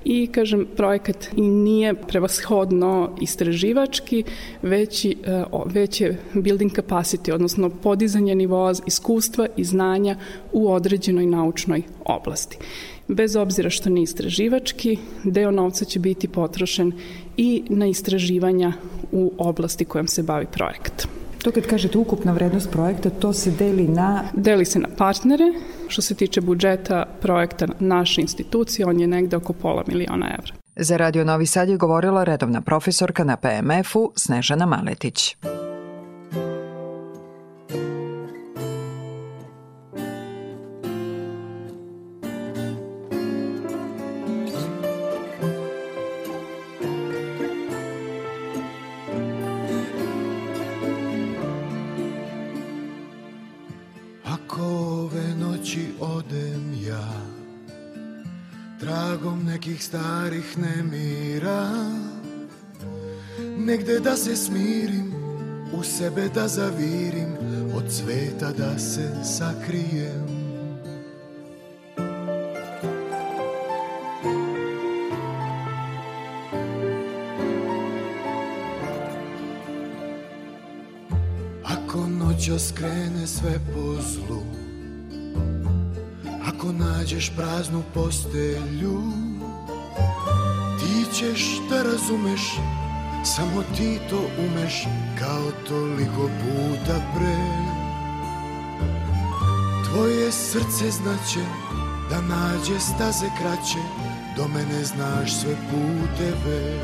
i 0.05 0.27
kažem 0.27 0.67
projekat 0.77 1.29
i 1.37 1.41
nije 1.41 1.95
prevashodno 1.95 3.11
istraživački 3.21 4.25
već, 4.63 5.05
e, 5.05 5.15
već 5.67 6.01
je 6.01 6.19
building 6.35 6.73
capacity 6.73 7.33
odnosno 7.33 7.71
podizanje 7.71 8.35
nivoa 8.35 8.75
iskustva 8.87 9.47
i 9.57 9.65
znanja 9.65 10.17
u 10.53 10.73
određenoj 10.73 11.27
naučnoj 11.27 11.83
oblasti. 12.05 12.59
Bez 13.09 13.37
obzira 13.37 13.71
što 13.71 13.91
nije 13.91 14.03
istraživački, 14.03 14.99
deo 15.25 15.51
novca 15.51 15.85
će 15.85 15.99
biti 15.99 16.29
potrošen 16.29 16.93
i 17.37 17.63
na 17.69 17.87
istraživanja 17.87 18.73
u 19.13 19.33
oblasti 19.39 19.85
kojom 19.85 20.07
se 20.07 20.23
bavi 20.23 20.47
projekat. 20.53 21.22
To 21.43 21.53
kad 21.53 21.67
kažete 21.67 21.99
ukupna 21.99 22.33
vrednost 22.33 22.71
projekta, 22.71 23.11
to 23.11 23.33
se 23.33 23.51
deli 23.51 23.89
na... 23.89 24.25
Deli 24.33 24.65
se 24.65 24.79
na 24.79 24.89
partnere. 24.99 25.45
Što 25.89 26.03
se 26.03 26.15
tiče 26.15 26.41
budžeta 26.41 27.07
projekta 27.21 27.67
naše 27.81 28.21
institucije, 28.21 28.87
on 28.87 29.01
je 29.01 29.07
negde 29.07 29.37
oko 29.37 29.53
pola 29.53 29.85
miliona 29.87 30.27
evra. 30.39 30.53
Za 30.77 30.97
Radio 30.97 31.25
Novi 31.25 31.47
Sad 31.47 31.69
je 31.69 31.77
govorila 31.77 32.25
redovna 32.25 32.61
profesorka 32.61 33.25
na 33.25 33.37
PMF-u 33.37 34.13
Snežana 34.17 34.67
Maletić. 34.67 35.37
Nekih 59.45 59.85
starih 59.85 60.59
nemira 60.59 61.69
Negde 63.59 64.01
da 64.01 64.17
se 64.17 64.37
smirim, 64.37 65.15
u 65.73 65.83
sebe 65.83 66.29
da 66.35 66.49
zavirim 66.49 67.33
Od 67.77 67.93
sveta 67.93 68.53
da 68.53 68.79
se 68.79 69.25
sakrijem. 69.25 70.27
Ako 81.65 82.07
skrene 82.59 82.92
sve 83.43 83.59
po 83.75 84.03
zlu. 84.03 84.43
Ako 86.49 86.73
nađeš 86.73 87.33
praznu 87.37 87.83
postelju 87.95 89.03
ćeš 91.15 91.61
da 91.71 91.83
razumeš 91.83 92.41
Samo 93.25 93.63
ti 93.77 93.99
to 94.11 94.21
umeš 94.39 94.85
Kao 95.19 95.51
toliko 95.69 96.23
puta 96.41 97.01
pre. 97.15 97.37
Tvoje 99.85 100.33
srce 100.33 100.91
znaće 100.91 101.47
Da 102.11 102.21
nađe 102.21 102.81
staze 102.81 103.27
kraće 103.39 103.83
Do 104.37 104.49
mene 104.49 104.85
znaš 104.85 105.41
sve 105.41 105.57
puteve. 105.71 106.79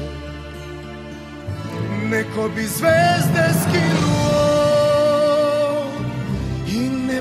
Neko 2.11 2.49
bi 2.55 2.63
zvezde 2.63 3.49
skinuo 3.63 4.38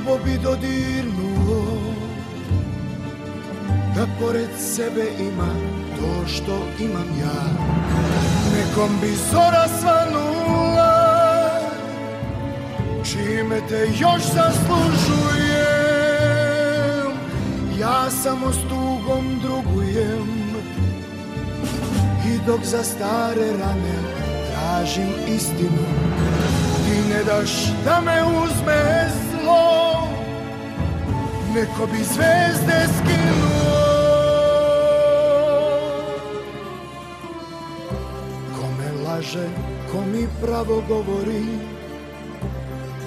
nebo 0.07 0.23
bi 0.23 0.37
dodirnuo 0.37 1.77
Da 3.95 4.07
pored 4.19 4.49
sebe 4.57 5.05
ima 5.19 5.53
to 5.95 6.27
što 6.27 6.57
imam 6.79 7.07
ja. 7.19 7.43
Nekom 8.55 8.89
bi 9.01 9.15
zora 9.31 9.67
svanula 9.79 10.97
Čime 13.03 13.61
te 13.69 13.87
još 13.99 14.21
zaslužujem. 14.21 15.47
Ja 17.79 18.09
samo 18.23 18.51
s 18.51 18.57
tugom 18.69 19.39
drugujem 19.41 20.37
I 22.25 22.39
dok 22.47 22.63
za 22.63 22.83
stare 22.83 23.51
rane 23.59 24.27
tražim 24.51 25.09
istinu. 25.27 25.85
Ti 26.85 27.09
ne 27.09 27.23
daš 27.23 27.51
da 27.85 28.01
me 28.01 28.23
uzme 28.23 29.09
zlo 29.31 29.96
Neko 31.57 31.85
bi 31.85 31.97
zvezde 32.03 32.79
skinuo. 32.97 33.87
Laže, 39.07 39.49
ko 39.91 40.01
mi 40.13 40.27
pravo 40.41 40.83
govori 40.87 41.45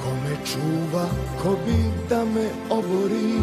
Ko 0.02 0.10
me 0.24 0.34
čuva, 0.44 1.06
ko 1.42 1.50
bi 1.66 1.76
da 2.08 2.24
me 2.24 2.48
obori. 2.70 3.38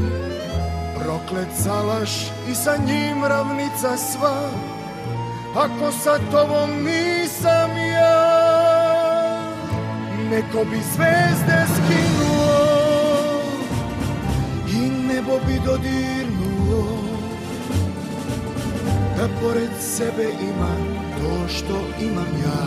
Proklet 0.99 1.47
salaš 1.63 2.11
i 2.51 2.55
sa 2.55 2.75
njim 2.87 3.23
ravnica 3.23 3.97
sva 3.97 4.49
Ako 5.55 5.91
sa 6.03 6.19
tobom 6.31 6.69
nisam 6.83 7.71
ja. 7.77 8.19
Neko 10.29 10.65
bi 10.69 10.77
zvezde 10.77 11.65
skinuo 11.75 12.36
bi 15.47 15.59
dodirnuo 15.65 16.97
Da 19.17 19.27
pored 19.41 19.69
sebe 19.81 20.27
imam 20.41 20.97
to 21.17 21.47
što 21.47 22.05
imam 22.05 22.31
ja. 22.43 22.65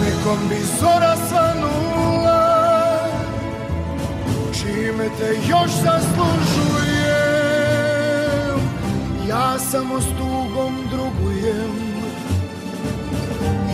Nekom 0.00 0.48
bi 0.48 0.56
zora 0.80 1.16
svanula 1.28 2.54
Čime 4.52 5.08
te 5.18 5.36
još 5.48 5.70
zaslužujem. 5.70 7.04
Ja 9.28 9.58
samo 9.58 10.00
s 10.00 10.06
tugom 10.06 10.74
drugujem 10.90 11.74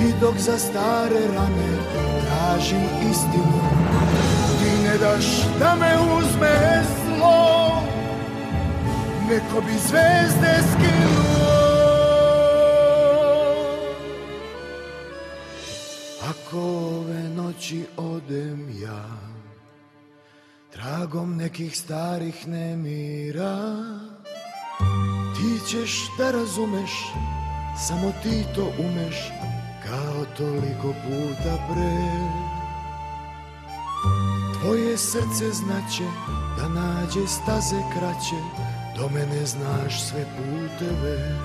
I 0.00 0.12
dok 0.20 0.36
za 0.38 0.58
stare 0.58 1.20
rane 1.36 2.00
tražim 2.50 2.84
istinu. 3.10 3.60
Ti 4.58 4.82
ne 4.84 4.98
daš 4.98 5.24
da 5.58 5.74
me 5.74 5.96
uzme 6.18 6.82
zlo 6.84 7.09
Neko 9.30 9.60
bi 9.60 9.72
zvezde 9.72 10.54
skinuo. 10.72 11.30
Noći 17.60 17.84
odem 17.96 18.68
ja 18.82 19.04
Tragom 20.72 21.36
nekih 21.36 21.76
starih 21.78 22.48
nemira 22.48 23.76
Ti 25.36 25.66
ćeš 25.68 26.08
da 26.18 26.30
razumeš 26.30 26.90
Samo 27.88 28.12
ti 28.22 28.44
to 28.54 28.72
umeš 28.78 29.16
Kao 29.86 30.24
toliko 30.36 30.94
puta 31.04 31.56
pre. 31.68 31.96
Tvoje 34.60 34.98
srce 34.98 35.52
znaće 35.52 36.04
Da 36.58 36.68
nađe 36.68 37.26
staze 37.26 37.76
kraće 37.94 38.69
Do 39.00 39.08
mene 39.08 39.46
znaš 39.46 40.02
sve 40.02 40.24
puteve. 40.36 41.36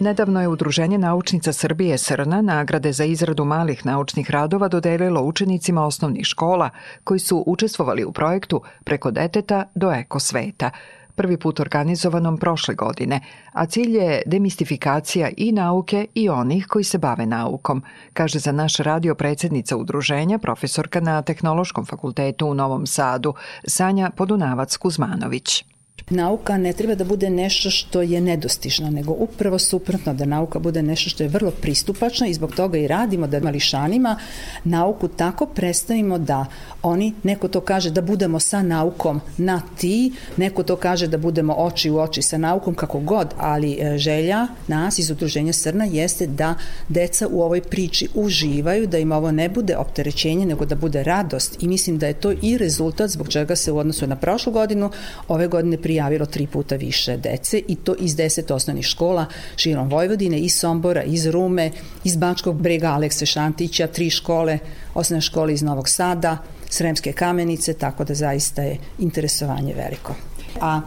Nedavno 0.00 0.40
je 0.40 0.48
Udruženje 0.48 0.98
naučnica 0.98 1.52
Srbije 1.52 1.98
Srna 1.98 2.42
nagrade 2.42 2.92
za 2.92 3.04
izradu 3.04 3.44
malih 3.44 3.86
naučnih 3.86 4.30
radova 4.30 4.68
dodelilo 4.68 5.22
učenicima 5.22 5.86
osnovnih 5.86 6.24
škola 6.24 6.70
koji 7.04 7.20
su 7.20 7.44
učestvovali 7.46 8.04
u 8.04 8.12
projektu 8.12 8.62
Preko 8.84 9.10
deteta 9.10 9.64
do 9.74 9.92
ekosveta, 9.92 10.70
prvi 11.14 11.36
put 11.36 11.60
organizovanom 11.60 12.38
prošle 12.38 12.74
godine, 12.74 13.20
a 13.52 13.66
cilj 13.66 13.96
je 13.96 14.22
demistifikacija 14.26 15.30
i 15.36 15.52
nauke 15.52 16.06
i 16.14 16.28
onih 16.28 16.66
koji 16.66 16.84
se 16.84 16.98
bave 16.98 17.26
naukom, 17.26 17.82
kaže 18.12 18.38
za 18.38 18.52
naš 18.52 18.76
radio 18.76 19.14
predsednica 19.14 19.76
udruženja, 19.76 20.38
profesorka 20.38 21.00
na 21.00 21.22
Tehnološkom 21.22 21.86
fakultetu 21.86 22.46
u 22.46 22.54
Novom 22.54 22.86
Sadu, 22.86 23.34
Sanja 23.66 24.10
Podunavac-Kuzmanović. 24.16 25.73
Nauka 26.10 26.58
ne 26.58 26.72
treba 26.72 26.94
da 26.94 27.04
bude 27.04 27.30
nešto 27.30 27.70
što 27.70 28.02
je 28.02 28.20
nedostižno, 28.20 28.90
nego 28.90 29.12
upravo 29.12 29.58
suprotno 29.58 30.14
da 30.14 30.24
nauka 30.24 30.58
bude 30.58 30.82
nešto 30.82 31.10
što 31.10 31.22
je 31.22 31.28
vrlo 31.28 31.50
pristupačno 31.50 32.26
i 32.26 32.34
zbog 32.34 32.54
toga 32.54 32.78
i 32.78 32.88
radimo 32.88 33.26
da 33.26 33.40
mališanima 33.40 34.18
nauku 34.64 35.08
tako 35.08 35.46
predstavimo 35.46 36.18
da 36.18 36.46
oni, 36.82 37.14
neko 37.22 37.48
to 37.48 37.60
kaže 37.60 37.90
da 37.90 38.00
budemo 38.00 38.40
sa 38.40 38.62
naukom 38.62 39.20
na 39.38 39.62
ti, 39.78 40.12
neko 40.36 40.62
to 40.62 40.76
kaže 40.76 41.06
da 41.06 41.18
budemo 41.18 41.54
oči 41.54 41.90
u 41.90 41.98
oči 41.98 42.22
sa 42.22 42.38
naukom, 42.38 42.74
kako 42.74 43.00
god, 43.00 43.34
ali 43.38 43.78
e, 43.80 43.98
želja 43.98 44.46
nas 44.68 44.98
iz 44.98 45.10
Udruženja 45.10 45.52
Srna 45.52 45.84
jeste 45.84 46.26
da 46.26 46.54
deca 46.88 47.28
u 47.28 47.42
ovoj 47.42 47.60
priči 47.60 48.08
uživaju, 48.14 48.86
da 48.86 48.98
im 48.98 49.12
ovo 49.12 49.32
ne 49.32 49.48
bude 49.48 49.76
opterećenje, 49.76 50.46
nego 50.46 50.64
da 50.64 50.74
bude 50.74 51.02
radost 51.02 51.62
i 51.62 51.68
mislim 51.68 51.98
da 51.98 52.06
je 52.06 52.20
to 52.20 52.32
i 52.42 52.58
rezultat 52.58 53.10
zbog 53.10 53.28
čega 53.28 53.56
se 53.56 53.72
u 53.72 53.78
odnosu 53.78 54.06
na 54.06 54.16
prošlu 54.16 54.52
godinu 54.52 54.90
ove 55.28 55.48
godine 55.48 55.76
prijavilo 55.84 56.26
tri 56.26 56.46
puta 56.46 56.76
više 56.76 57.16
dece 57.16 57.62
i 57.68 57.74
to 57.76 57.94
iz 57.98 58.16
deset 58.16 58.50
osnovnih 58.50 58.86
škola 58.86 59.26
širom 59.56 59.88
Vojvodine, 59.88 60.38
iz 60.38 60.54
Sombora, 60.56 61.02
iz 61.02 61.26
Rume, 61.26 61.70
iz 62.04 62.16
Bačkog 62.16 62.56
brega 62.56 62.88
Alekse 62.88 63.26
Šantića, 63.26 63.86
tri 63.86 64.10
škole, 64.10 64.58
osnovne 64.94 65.20
škole 65.20 65.52
iz 65.52 65.62
Novog 65.62 65.88
Sada, 65.88 66.38
Sremske 66.68 67.12
kamenice, 67.12 67.74
tako 67.74 68.04
da 68.04 68.14
zaista 68.14 68.62
je 68.62 68.78
interesovanje 68.98 69.74
veliko. 69.74 70.14
A 70.60 70.80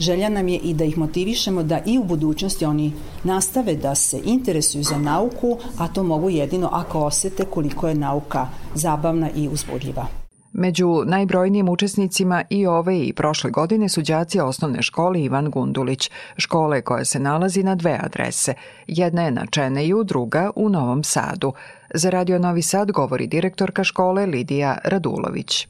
želja 0.00 0.28
nam 0.28 0.48
je 0.48 0.58
i 0.58 0.74
da 0.74 0.84
ih 0.84 0.98
motivišemo 0.98 1.62
da 1.62 1.80
i 1.86 1.98
u 1.98 2.04
budućnosti 2.04 2.64
oni 2.64 2.92
nastave 3.24 3.74
da 3.74 3.94
se 3.94 4.20
interesuju 4.24 4.84
za 4.84 4.98
nauku, 4.98 5.58
a 5.78 5.88
to 5.88 6.02
mogu 6.02 6.30
jedino 6.30 6.70
ako 6.72 7.00
osete 7.00 7.44
koliko 7.44 7.88
je 7.88 7.94
nauka 7.94 8.48
zabavna 8.74 9.30
i 9.36 9.48
uzbudljiva. 9.48 10.17
Među 10.52 11.02
najbrojnijim 11.06 11.68
učesnicima 11.68 12.44
i 12.50 12.66
ove 12.66 12.98
i 12.98 13.12
prošle 13.12 13.50
godine 13.50 13.88
su 13.88 14.02
đaci 14.02 14.40
osnovne 14.40 14.82
škole 14.82 15.22
Ivan 15.22 15.50
Gundulić, 15.50 16.10
škole 16.36 16.82
koja 16.82 17.04
se 17.04 17.20
nalazi 17.20 17.62
na 17.62 17.74
dve 17.74 17.98
adrese. 18.02 18.54
Jedna 18.86 19.22
je 19.22 19.30
na 19.30 19.46
Čeneju, 19.46 20.04
druga 20.04 20.50
u 20.56 20.68
Novom 20.68 21.04
Sadu. 21.04 21.52
Za 21.94 22.10
Radio 22.10 22.38
Novi 22.38 22.62
Sad 22.62 22.92
govori 22.92 23.26
direktorka 23.26 23.84
škole 23.84 24.26
Lidija 24.26 24.78
Radulović. 24.84 25.68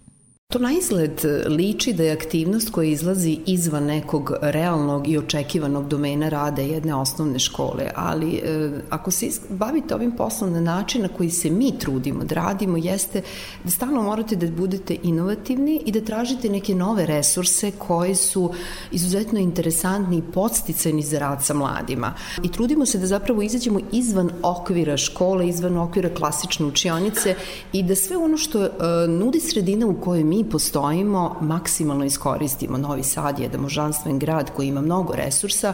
To 0.53 0.59
na 0.59 0.73
izgled 0.73 1.21
liči 1.47 1.93
da 1.93 2.03
je 2.03 2.13
aktivnost 2.13 2.71
koja 2.71 2.89
izlazi 2.89 3.39
izvan 3.47 3.85
nekog 3.85 4.33
realnog 4.43 5.09
i 5.09 5.19
očekivanog 5.19 5.89
domena 5.89 6.29
rada 6.29 6.63
jedne 6.63 6.95
osnovne 6.95 7.39
škole, 7.39 7.91
ali 7.95 8.37
e, 8.37 8.71
ako 8.91 9.11
se 9.11 9.29
bavite 9.49 9.95
ovim 9.95 10.13
poslom 10.17 10.53
na 10.53 10.61
način 10.61 11.03
na 11.03 11.09
koji 11.09 11.31
se 11.31 11.51
mi 11.51 11.79
trudimo 11.79 12.25
da 12.25 12.35
radimo, 12.35 12.77
jeste 12.77 13.23
da 13.65 13.71
stalno 13.71 14.03
morate 14.03 14.37
da 14.37 14.51
budete 14.51 14.97
inovativni 15.03 15.83
i 15.87 15.93
da 15.93 16.01
tražite 16.01 16.49
neke 16.49 16.75
nove 16.75 17.07
resurse 17.07 17.71
koji 17.79 18.15
su 18.15 18.53
izuzetno 18.93 19.39
interesantni 19.39 20.19
i 20.19 20.33
podsticajni 20.33 21.03
za 21.03 21.19
rad 21.19 21.45
sa 21.45 21.55
mladima. 21.55 22.15
I 22.43 22.53
trudimo 22.53 22.87
se 22.87 22.99
da 22.99 23.07
zapravo 23.07 23.43
izađemo 23.43 23.81
izvan 23.93 24.31
okvira 24.43 24.97
škole, 24.97 25.49
izvan 25.49 25.77
okvira 25.77 26.15
klasične 26.15 26.67
učionice 26.67 27.35
i 27.73 27.83
da 27.83 27.95
sve 27.95 28.17
ono 28.17 28.37
što 28.37 28.65
e, 28.65 28.71
nudi 29.09 29.41
sredina 29.41 29.87
u 29.87 30.01
kojoj 30.01 30.25
mi 30.25 30.38
mi 30.39 30.51
postojimo 30.51 31.37
maksimalno 31.41 32.05
iskoristimo. 32.05 32.79
Novi 32.79 33.03
Sad 33.03 33.39
je 33.39 33.43
jedan 33.43 33.61
možanstven 33.61 34.19
grad 34.19 34.51
koji 34.57 34.69
ima 34.69 34.81
mnogo 34.81 35.13
resursa 35.13 35.73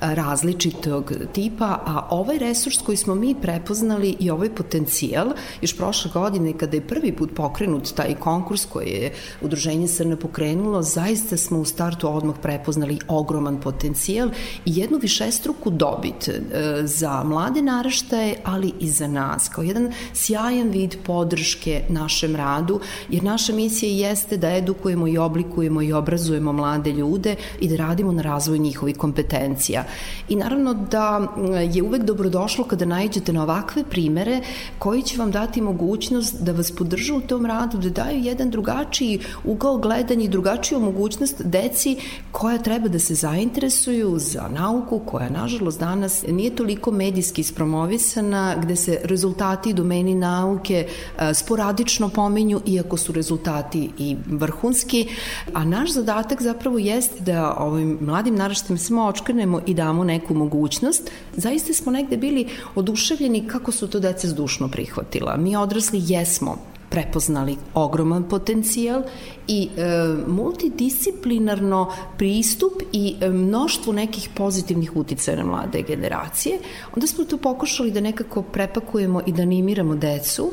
različitog 0.00 1.12
tipa, 1.32 1.78
a 1.86 2.08
ovaj 2.10 2.38
resurs 2.38 2.78
koji 2.82 2.96
smo 2.96 3.14
mi 3.14 3.34
prepoznali 3.42 4.16
i 4.20 4.30
ovaj 4.30 4.54
potencijal, 4.54 5.26
još 5.60 5.76
prošle 5.76 6.10
godine 6.14 6.52
kada 6.58 6.76
je 6.76 6.86
prvi 6.86 7.12
put 7.12 7.34
pokrenut 7.34 7.94
taj 7.94 8.14
konkurs 8.14 8.66
koji 8.66 8.88
je 8.88 9.12
Udruženje 9.42 9.88
Srna 9.88 10.16
pokrenulo, 10.16 10.82
zaista 10.82 11.36
smo 11.36 11.58
u 11.58 11.64
startu 11.64 12.16
odmah 12.16 12.36
prepoznali 12.42 12.98
ogroman 13.08 13.60
potencijal 13.60 14.28
i 14.64 14.76
jednu 14.76 14.98
višestruku 14.98 15.70
dobit 15.70 16.28
e, 16.28 16.40
za 16.84 17.24
mlade 17.24 17.62
naraštaje, 17.62 18.36
ali 18.44 18.72
i 18.80 18.90
za 18.90 19.06
nas, 19.06 19.48
kao 19.48 19.64
jedan 19.64 19.92
sjajan 20.14 20.68
vid 20.68 20.96
podrške 21.06 21.82
našem 21.88 22.36
radu, 22.36 22.80
jer 23.08 23.24
naša 23.24 23.52
misija 23.52 24.05
je 24.05 24.05
jeste 24.06 24.36
da 24.36 24.54
edukujemo 24.54 25.08
i 25.08 25.18
oblikujemo 25.18 25.82
i 25.82 25.92
obrazujemo 25.92 26.52
mlade 26.52 26.92
ljude 26.92 27.36
i 27.60 27.68
da 27.68 27.76
radimo 27.76 28.12
na 28.12 28.22
razvoju 28.22 28.60
njihovih 28.60 28.96
kompetencija. 28.96 29.84
I 30.28 30.36
naravno 30.36 30.74
da 30.74 31.28
je 31.74 31.82
uvek 31.82 32.02
dobrodošlo 32.02 32.64
kada 32.64 32.84
najđete 32.84 33.32
na 33.32 33.42
ovakve 33.42 33.84
primere 33.84 34.40
koji 34.78 35.02
će 35.02 35.18
vam 35.18 35.30
dati 35.30 35.60
mogućnost 35.60 36.40
da 36.40 36.52
vas 36.52 36.70
podržu 36.70 37.16
u 37.16 37.20
tom 37.20 37.46
radu, 37.46 37.78
da 37.78 37.90
daju 37.90 38.18
jedan 38.22 38.50
drugačiji 38.50 39.20
ugao 39.44 39.78
gledanja 39.78 40.24
i 40.24 40.28
drugačiju 40.28 40.80
mogućnost 40.80 41.42
deci 41.44 41.96
koja 42.32 42.58
treba 42.58 42.88
da 42.88 42.98
se 42.98 43.14
zainteresuju 43.14 44.18
za 44.18 44.48
nauku 44.48 44.98
koja 44.98 45.28
nažalost 45.30 45.80
danas 45.80 46.24
nije 46.28 46.56
toliko 46.56 46.90
medijski 46.90 47.40
ispromovisana 47.40 48.56
gde 48.62 48.76
se 48.76 49.00
rezultati 49.04 49.72
domeni 49.72 50.14
nauke 50.14 50.86
sporadično 51.34 52.08
pominju 52.08 52.60
iako 52.66 52.96
su 52.96 53.12
rezultati 53.12 53.90
i 53.98 54.16
vrhunski, 54.26 55.08
a 55.52 55.64
naš 55.64 55.92
zadatak 55.92 56.42
zapravo 56.42 56.78
jeste 56.78 57.20
da 57.20 57.54
ovim 57.58 57.98
mladim 58.00 58.34
naraštem 58.34 58.78
samo 58.78 59.06
očkrnemo 59.06 59.60
i 59.66 59.74
damo 59.74 60.04
neku 60.04 60.34
mogućnost. 60.34 61.10
Zaista 61.36 61.72
smo 61.72 61.92
negde 61.92 62.16
bili 62.16 62.48
oduševljeni 62.74 63.48
kako 63.48 63.72
su 63.72 63.88
to 63.88 64.00
deca 64.00 64.28
zdušno 64.28 64.68
prihvatila. 64.68 65.36
Mi 65.36 65.56
odrasli 65.56 66.02
jesmo 66.06 66.75
prepoznali 66.90 67.56
ogroman 67.74 68.28
potencijal 68.28 69.02
i 69.48 69.68
e, 69.76 70.14
multidisciplinarno 70.26 71.92
pristup 72.18 72.72
i 72.92 73.16
e, 73.20 73.30
mnoštvo 73.30 73.92
nekih 73.92 74.28
pozitivnih 74.34 74.96
uticaja 74.96 75.36
na 75.36 75.44
mlade 75.44 75.82
generacije, 75.82 76.58
onda 76.94 77.06
smo 77.06 77.24
to 77.24 77.36
pokušali 77.36 77.90
da 77.90 78.00
nekako 78.00 78.42
prepakujemo 78.42 79.22
i 79.26 79.32
da 79.32 79.42
animiramo 79.42 79.94
decu 79.94 80.50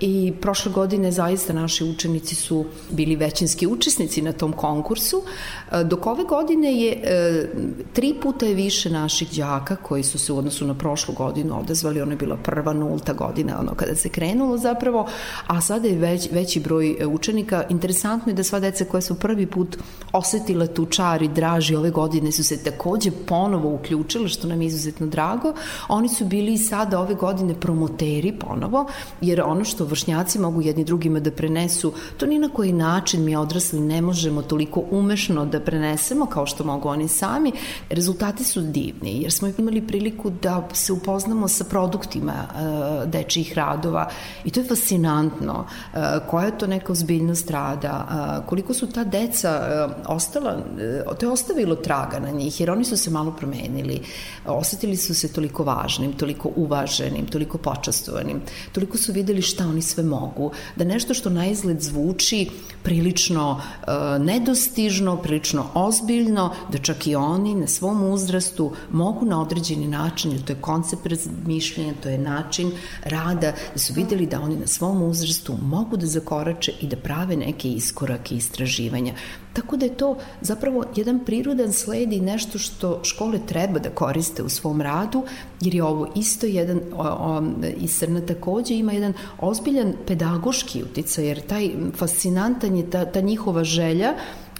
i 0.00 0.32
prošle 0.40 0.72
godine 0.72 1.12
zaista 1.12 1.52
naši 1.52 1.84
učenici 1.84 2.34
su 2.34 2.64
bili 2.90 3.16
većinski 3.16 3.66
učesnici 3.66 4.22
na 4.22 4.32
tom 4.32 4.52
konkursu, 4.52 5.22
e, 5.72 5.84
dok 5.84 6.06
ove 6.06 6.24
godine 6.24 6.74
je 6.74 6.92
e, 6.92 7.48
tri 7.92 8.14
puta 8.22 8.46
je 8.46 8.54
više 8.54 8.90
naših 8.90 9.28
đaka 9.36 9.76
koji 9.76 10.02
su 10.02 10.18
se 10.18 10.32
u 10.32 10.38
odnosu 10.38 10.66
na 10.66 10.74
prošlu 10.74 11.14
godinu 11.14 11.60
odazvali, 11.60 12.02
ono 12.02 12.12
je 12.12 12.16
bila 12.16 12.36
prva 12.36 12.72
nulta 12.72 13.12
godina 13.12 13.60
ono 13.60 13.74
kada 13.74 13.94
se 13.94 14.08
krenulo 14.08 14.56
zapravo, 14.56 15.06
a 15.46 15.60
sada 15.74 15.88
je 15.88 15.98
već, 15.98 16.28
veći 16.32 16.60
broj 16.60 16.96
e, 17.00 17.06
učenika. 17.06 17.64
Interesantno 17.68 18.30
je 18.30 18.34
da 18.34 18.44
sva 18.44 18.60
deca 18.60 18.84
koja 18.84 19.00
su 19.00 19.14
prvi 19.14 19.46
put 19.46 19.76
osetila 20.12 20.66
tu 20.66 20.86
čar 20.86 21.22
i 21.22 21.28
draži 21.28 21.74
ove 21.74 21.90
godine 21.90 22.32
su 22.32 22.44
se 22.44 22.62
takođe 22.62 23.10
ponovo 23.26 23.74
uključile, 23.74 24.28
što 24.28 24.48
nam 24.48 24.62
je 24.62 24.66
izuzetno 24.66 25.06
drago. 25.06 25.52
Oni 25.88 26.08
su 26.08 26.24
bili 26.24 26.52
i 26.52 26.58
sada 26.58 27.00
ove 27.00 27.14
godine 27.14 27.54
promoteri 27.60 28.32
ponovo, 28.32 28.86
jer 29.20 29.40
ono 29.40 29.64
što 29.64 29.84
vršnjaci 29.84 30.38
mogu 30.38 30.62
jedni 30.62 30.84
drugima 30.84 31.20
da 31.20 31.30
prenesu, 31.30 31.92
to 32.16 32.26
ni 32.26 32.38
na 32.38 32.48
koji 32.48 32.72
način 32.72 33.24
mi 33.24 33.36
odrasli 33.36 33.80
ne 33.80 34.02
možemo 34.02 34.42
toliko 34.42 34.84
umešno 34.90 35.44
da 35.46 35.60
prenesemo 35.60 36.26
kao 36.26 36.46
što 36.46 36.64
mogu 36.64 36.88
oni 36.88 37.08
sami. 37.08 37.52
Rezultati 37.90 38.44
su 38.44 38.60
divni, 38.60 39.22
jer 39.22 39.32
smo 39.32 39.48
imali 39.58 39.86
priliku 39.86 40.30
da 40.30 40.68
se 40.72 40.92
upoznamo 40.92 41.48
sa 41.48 41.64
produktima 41.64 42.34
uh, 42.34 43.10
dečijih 43.10 43.52
radova 43.52 44.08
i 44.44 44.50
to 44.50 44.60
je 44.60 44.66
fascinantno. 44.66 45.63
Uh, 45.92 46.00
koja 46.30 46.46
je 46.46 46.58
to 46.58 46.66
neka 46.66 46.92
ozbiljnost 46.92 47.50
rada, 47.50 48.06
uh, 48.08 48.48
koliko 48.48 48.74
su 48.74 48.86
ta 48.86 49.04
deca 49.04 49.60
uh, 49.60 49.92
ostala, 50.06 50.56
to 51.18 51.26
je 51.26 51.32
ostavilo 51.32 51.74
traga 51.74 52.20
na 52.20 52.30
njih, 52.30 52.60
jer 52.60 52.70
oni 52.70 52.84
su 52.84 52.96
se 52.96 53.10
malo 53.10 53.32
promenili, 53.32 54.00
osetili 54.46 54.96
su 54.96 55.14
se 55.14 55.32
toliko 55.32 55.64
važnim, 55.64 56.12
toliko 56.12 56.50
uvaženim, 56.56 57.26
toliko 57.26 57.58
počastovanim, 57.58 58.42
toliko 58.72 58.98
su 58.98 59.12
videli 59.12 59.42
šta 59.42 59.66
oni 59.66 59.82
sve 59.82 60.04
mogu, 60.04 60.52
da 60.76 60.84
nešto 60.84 61.14
što 61.14 61.30
na 61.30 61.46
izgled 61.46 61.80
zvuči 61.80 62.50
prilično 62.82 63.60
nedostižno, 64.20 65.16
prilično 65.16 65.66
ozbiljno, 65.74 66.54
da 66.72 66.78
čak 66.78 67.06
i 67.06 67.14
oni 67.14 67.54
na 67.54 67.66
svom 67.66 68.02
uzrastu 68.02 68.72
mogu 68.90 69.26
na 69.26 69.40
određeni 69.42 69.86
način, 69.88 70.32
jer 70.32 70.44
to 70.44 70.52
je 70.52 70.60
koncept 70.60 71.06
razmišljanja, 71.06 71.94
to 72.02 72.08
je 72.08 72.18
način 72.18 72.72
rada, 73.04 73.52
da 73.72 73.78
su 73.78 73.92
videli 73.92 74.26
da 74.26 74.40
oni 74.40 74.56
na 74.56 74.66
svom 74.66 75.02
uzrastu 75.02 75.53
uzrastu 75.54 75.66
mogu 75.66 75.96
da 75.96 76.06
zakorače 76.06 76.72
i 76.80 76.86
da 76.86 76.96
prave 76.96 77.36
neke 77.36 77.68
iskorake 77.68 78.34
istraživanja. 78.34 79.14
Tako 79.52 79.76
da 79.76 79.86
je 79.86 79.96
to 79.96 80.18
zapravo 80.40 80.84
jedan 80.96 81.24
prirodan 81.24 81.72
sled 81.72 82.12
i 82.12 82.20
nešto 82.20 82.58
što 82.58 83.00
škole 83.04 83.38
treba 83.46 83.78
da 83.78 83.90
koriste 83.90 84.42
u 84.42 84.48
svom 84.48 84.80
radu, 84.80 85.24
jer 85.60 85.74
je 85.74 85.82
ovo 85.82 86.08
isto 86.16 86.46
jedan, 86.46 86.80
o, 86.92 87.02
o, 87.02 87.42
i 87.80 87.88
Srna 87.88 88.20
takođe 88.20 88.74
ima 88.74 88.92
jedan 88.92 89.12
ozbiljan 89.40 89.92
pedagoški 90.06 90.82
uticaj, 90.82 91.26
jer 91.26 91.40
taj 91.46 91.70
fascinantan 91.96 92.76
je 92.76 92.90
ta, 92.90 93.04
ta 93.04 93.20
njihova 93.20 93.64
želja 93.64 94.14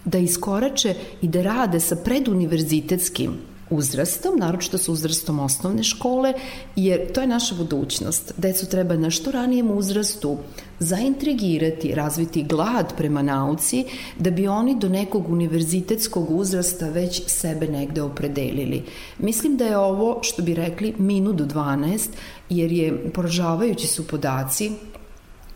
da 0.05 0.19
iskorače 0.19 0.95
i 1.23 1.29
da 1.29 1.43
rade 1.43 1.81
sa 1.81 1.97
preduniverzitetskim 1.97 3.54
uzrastom, 3.71 4.39
naročito 4.39 4.79
sa 4.79 4.93
uzrastom 4.93 5.41
osnovne 5.41 5.83
škole, 5.83 6.33
jer 6.77 7.13
to 7.13 7.21
je 7.21 7.27
naša 7.27 7.55
budućnost. 7.55 8.33
Decu 8.37 8.67
treba 8.67 8.97
na 8.97 9.11
što 9.11 9.31
ranijem 9.31 9.71
uzrastu 9.71 10.37
zaintrigirati, 10.79 11.95
razviti 11.95 12.43
glad 12.43 12.97
prema 12.97 13.23
nauci, 13.23 13.85
da 14.19 14.31
bi 14.31 14.47
oni 14.47 14.79
do 14.79 14.89
nekog 14.89 15.29
univerzitetskog 15.29 16.31
uzrasta 16.31 16.89
već 16.89 17.23
sebe 17.27 17.69
negde 17.69 18.03
opredelili. 18.03 18.83
Mislim 19.19 19.57
da 19.57 19.65
je 19.65 19.79
ovo, 19.79 20.19
što 20.23 20.43
bi 20.43 20.55
rekli, 20.55 20.95
minut 20.99 21.37
do 21.37 21.45
12, 21.45 22.09
jer 22.51 22.73
je 22.73 23.13
poražavajući 23.13 23.87
su 23.87 24.07
podaci 24.07 24.73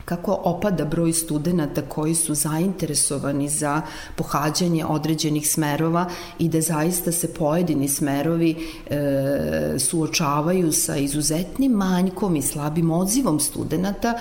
kako 0.09 0.41
opada 0.45 0.85
broj 0.85 1.13
studenta 1.13 1.83
koji 1.83 2.15
su 2.15 2.35
zainteresovani 2.35 3.49
za 3.49 3.83
pohađanje 4.17 4.85
određenih 4.87 5.49
smerova 5.51 6.07
i 6.39 6.49
da 6.49 6.61
zaista 6.61 7.13
se 7.13 7.35
pojedini 7.35 7.89
smerovi 7.89 8.57
e, 8.87 9.79
suočavaju 9.79 10.73
sa 10.73 10.97
izuzetnim 10.97 11.73
manjkom 11.73 12.37
i 12.37 12.43
slabim 12.43 12.91
odzivom 12.91 13.41
studenta 13.41 14.15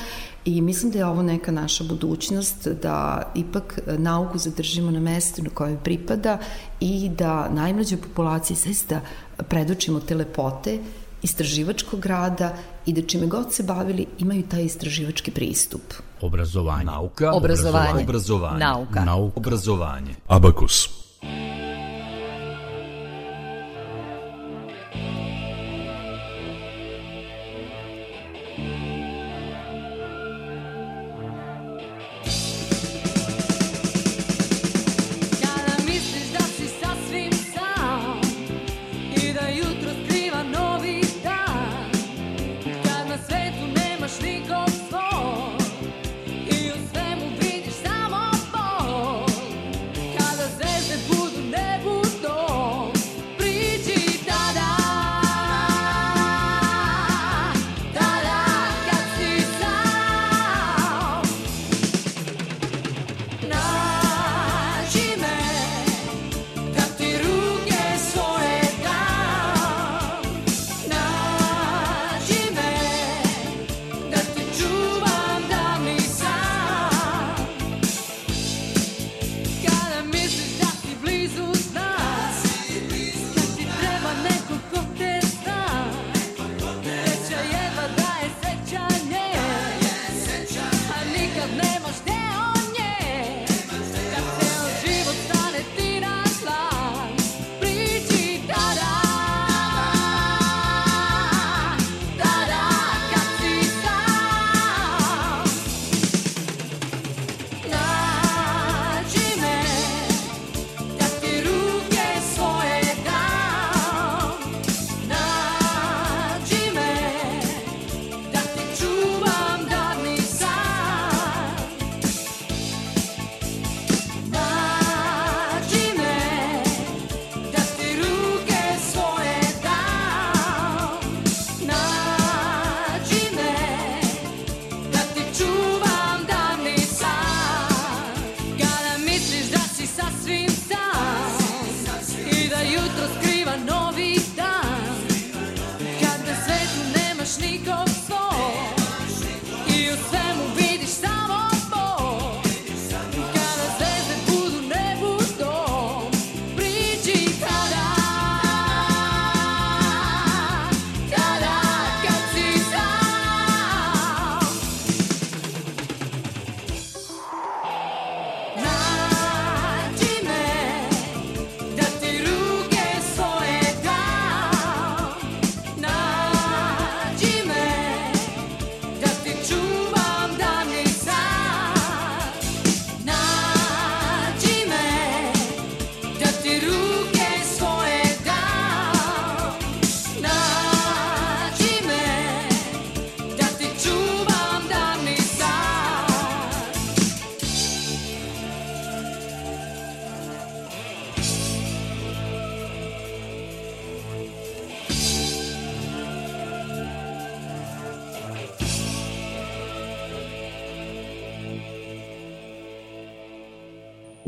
I 0.47 0.61
mislim 0.61 0.91
da 0.91 0.99
je 0.99 1.05
ovo 1.05 1.23
neka 1.23 1.51
naša 1.51 1.83
budućnost, 1.83 2.67
da 2.81 3.23
ipak 3.35 3.79
nauku 3.97 4.37
zadržimo 4.37 4.91
na 4.91 4.99
mestu 4.99 5.43
na 5.43 5.49
kojoj 5.49 5.75
pripada 5.83 6.37
i 6.79 7.09
da 7.09 7.49
najmlađoj 7.49 7.97
populaciji 8.01 8.57
zaista 8.57 9.01
predočimo 9.49 9.99
te 9.99 10.15
lepote 10.15 10.77
istraživačkog 11.21 12.05
rada 12.05 12.53
i 12.87 12.93
da 12.93 13.01
čime 13.01 13.27
god 13.27 13.53
se 13.53 13.63
bavili 13.63 14.05
imaju 14.19 14.43
taj 14.49 14.63
istraživački 14.63 15.31
pristup. 15.31 15.81
Obrazovanje. 16.21 16.83
Nauka. 16.85 17.31
Obrazovanje. 17.33 18.03
Obrazovanje. 18.03 18.59
Nauka. 18.59 19.05
Nauka. 19.05 19.39
Obrazovanje. 19.39 20.15
Abakus. 20.27 20.89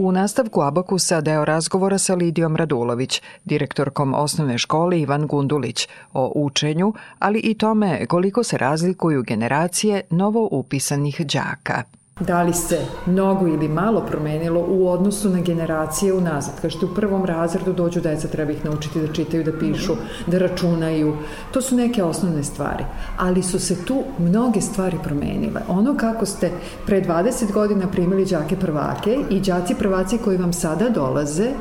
U 0.09 0.11
nastavku 0.11 0.61
Abakusa 0.61 1.21
deo 1.21 1.45
razgovora 1.45 1.97
sa 1.97 2.15
Lidijom 2.15 2.55
Radulović, 2.55 3.21
direktorkom 3.45 4.13
osnovne 4.13 4.57
škole 4.57 4.99
Ivan 4.99 5.27
Gundulić, 5.27 5.87
o 6.13 6.31
učenju, 6.35 6.93
ali 7.19 7.39
i 7.39 7.53
tome 7.53 8.05
koliko 8.05 8.43
se 8.43 8.57
razlikuju 8.57 9.23
generacije 9.23 10.01
novo 10.09 10.47
upisanih 10.51 11.21
đaka. 11.21 11.98
Da 12.19 12.41
li 12.43 12.53
se 12.53 12.79
mnogo 13.05 13.47
ili 13.47 13.67
malo 13.67 14.01
promenilo 14.01 14.65
u 14.69 14.89
odnosu 14.89 15.29
na 15.29 15.41
generacije 15.41 16.13
unazad? 16.13 16.61
Kažete, 16.61 16.85
u 16.85 16.95
prvom 16.95 17.25
razredu 17.25 17.73
dođu 17.73 18.01
deca, 18.01 18.27
treba 18.27 18.51
ih 18.51 18.65
naučiti 18.65 19.01
da 19.01 19.13
čitaju, 19.13 19.43
da 19.43 19.59
pišu, 19.59 19.93
da 20.27 20.37
računaju. 20.37 21.17
To 21.51 21.61
su 21.61 21.75
neke 21.75 22.03
osnovne 22.03 22.43
stvari. 22.43 22.83
Ali 23.17 23.43
su 23.43 23.59
se 23.59 23.85
tu 23.85 24.03
mnoge 24.19 24.61
stvari 24.61 24.97
promenile. 25.03 25.61
Ono 25.67 25.97
kako 25.97 26.25
ste 26.25 26.51
pre 26.85 27.01
20 27.01 27.51
godina 27.53 27.87
primili 27.87 28.25
đake 28.25 28.55
prvake 28.55 29.17
i 29.29 29.39
đaci 29.39 29.75
prvaci 29.75 30.17
koji 30.17 30.37
vam 30.37 30.53
sada 30.53 30.89
dolaze, 30.89 31.51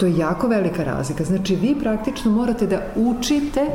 to 0.00 0.06
je 0.06 0.16
jako 0.16 0.48
velika 0.48 0.84
razlika. 0.84 1.24
Znači, 1.24 1.56
vi 1.56 1.76
praktično 1.80 2.30
morate 2.30 2.66
da 2.66 2.80
učite 2.96 3.66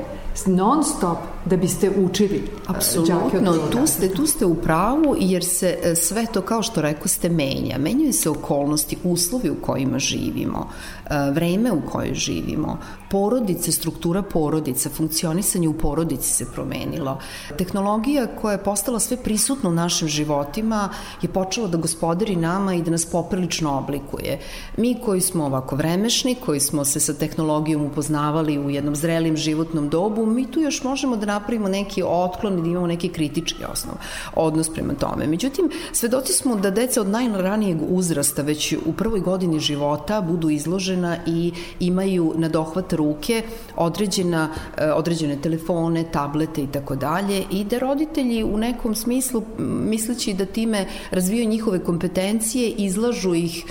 non 0.46 0.84
stop 0.84 1.18
da 1.46 1.58
biste 1.58 1.92
učili 1.98 2.36
e, 2.36 2.64
Apsolutno, 2.68 3.54
tu 3.72 3.88
ste, 3.88 4.14
tu 4.14 4.28
ste 4.28 4.46
u 4.46 4.56
pravu 4.56 5.16
jer 5.20 5.46
se 5.46 5.78
e, 5.84 5.96
sve 5.96 6.26
to 6.34 6.42
kao 6.42 6.64
što 6.64 6.82
rekao 6.82 7.08
ste 7.08 7.30
menja. 7.30 7.78
Menjaju 7.78 8.14
se 8.14 8.30
okolnosti, 8.30 8.98
uslovi 9.04 9.50
u 9.50 9.56
kojima 9.62 10.00
živimo, 10.00 10.70
e, 11.06 11.32
vreme 11.32 11.72
u 11.72 11.82
kojoj 11.92 12.14
živimo, 12.14 12.78
porodice, 13.10 13.72
struktura 13.72 14.22
porodice, 14.22 14.90
funkcionisanje 14.90 15.68
u 15.68 15.74
porodici 15.74 16.34
se 16.34 16.46
promenilo. 16.52 17.20
Tehnologija 17.58 18.28
koja 18.42 18.52
je 18.52 18.64
postala 18.64 19.00
sve 19.00 19.18
prisutna 19.18 19.70
u 19.70 19.74
našim 19.74 20.08
životima 20.08 20.90
je 21.22 21.30
počela 21.30 21.68
da 21.68 21.78
gospodari 21.78 22.36
nama 22.36 22.74
i 22.74 22.82
da 22.82 22.92
nas 22.92 23.06
poprilično 23.06 23.78
oblikuje. 23.78 24.40
Mi 24.78 24.96
koji 25.06 25.22
smo 25.22 25.46
ovako 25.46 25.76
vremešni, 25.76 26.36
koji 26.36 26.60
smo 26.60 26.86
se 26.86 27.00
sa 27.00 27.14
tehnologijom 27.14 27.86
upoznavali 27.86 28.60
u 28.60 28.70
jednom 28.70 28.96
zrelim 28.96 29.38
životnom 29.38 29.90
dobu, 29.90 30.26
mi 30.26 30.52
tu 30.52 30.60
još 30.60 30.84
možemo 30.84 31.16
da 31.16 31.26
napravimo 31.34 31.68
neki 31.68 32.04
otklon 32.06 32.60
i 32.60 32.62
da 32.62 32.68
imamo 32.68 32.88
neki 32.88 33.10
kritički 33.10 33.66
osnov, 33.72 33.96
odnos 34.36 34.70
prema 34.70 34.94
tome. 34.94 35.28
Međutim, 35.28 35.72
svedoci 35.92 36.34
smo 36.34 36.56
da 36.56 36.72
deca 36.72 37.02
od 37.02 37.08
najranijeg 37.08 37.78
uzrasta 37.90 38.42
već 38.42 38.74
u 38.86 38.94
prvoj 38.94 39.20
godini 39.20 39.60
života 39.60 40.22
budu 40.22 40.50
izložena 40.50 41.18
i 41.28 41.52
imaju 41.80 42.34
na 42.36 42.50
dohvat 42.50 42.94
ruke 42.94 43.42
određena, 43.76 44.50
e, 44.78 44.92
određene 44.92 45.38
telefone, 45.42 46.04
tablete 46.12 46.64
i 46.64 46.68
tako 46.68 46.96
dalje 46.96 47.44
i 47.52 47.64
da 47.64 47.80
roditelji 47.80 48.44
u 48.44 48.58
nekom 48.58 48.96
smislu 48.96 49.44
misleći 49.58 50.34
da 50.34 50.46
time 50.46 50.86
razvijaju 51.12 51.50
njihove 51.50 51.80
kompetencije, 51.80 52.70
izlažu 52.70 53.34
ih, 53.34 53.66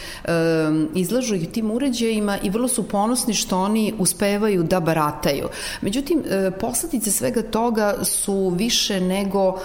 izlažu 0.95 1.35
ih 1.35 1.49
tim 1.49 1.71
uređajima 1.71 2.39
i 2.43 2.51
vrlo 2.51 2.69
su 2.69 2.83
ponosni 2.89 3.35
što 3.35 3.59
oni 3.59 3.95
uspevaju 3.99 4.63
da 4.63 4.81
barataju. 4.81 5.49
Međutim, 5.81 6.23
e, 6.25 6.51
posledice 6.61 7.11
svega 7.11 7.43
toga 7.53 7.95
su 8.05 8.53
više 8.57 9.01
nego 9.01 9.59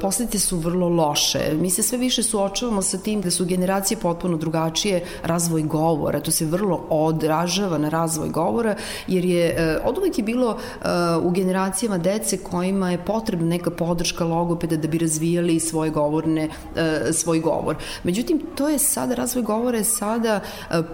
posledice 0.00 0.38
su 0.38 0.56
vrlo 0.56 0.88
loše. 0.88 1.38
Mi 1.54 1.70
se 1.70 1.82
sve 1.82 1.98
više 1.98 2.22
suočavamo 2.22 2.82
sa 2.82 2.98
tim 2.98 3.20
da 3.20 3.30
su 3.30 3.44
generacije 3.44 3.98
potpuno 3.98 4.36
drugačije 4.36 5.04
razvoj 5.22 5.62
govora. 5.62 6.20
To 6.20 6.30
se 6.30 6.46
vrlo 6.46 6.86
odražava 6.90 7.78
na 7.78 7.88
razvoj 7.88 8.28
govora, 8.28 8.74
jer 9.06 9.24
je 9.24 9.80
od 9.84 9.98
uvek 9.98 10.18
je 10.18 10.24
bilo 10.24 10.58
u 11.22 11.30
generacijama 11.30 11.98
dece 11.98 12.38
kojima 12.38 12.90
je 12.90 13.04
potrebna 13.04 13.46
neka 13.46 13.70
podrška 13.70 14.24
logopeda 14.24 14.76
da 14.76 14.88
bi 14.88 14.98
razvijali 14.98 15.60
svoje 15.60 15.90
govorne, 15.90 16.48
svoj 17.12 17.40
govor. 17.40 17.76
Međutim, 18.04 18.42
to 18.54 18.68
je 18.68 18.78
sada, 18.78 19.14
razvoj 19.14 19.42
govora 19.42 19.78
je 19.78 19.84
sada, 19.84 20.40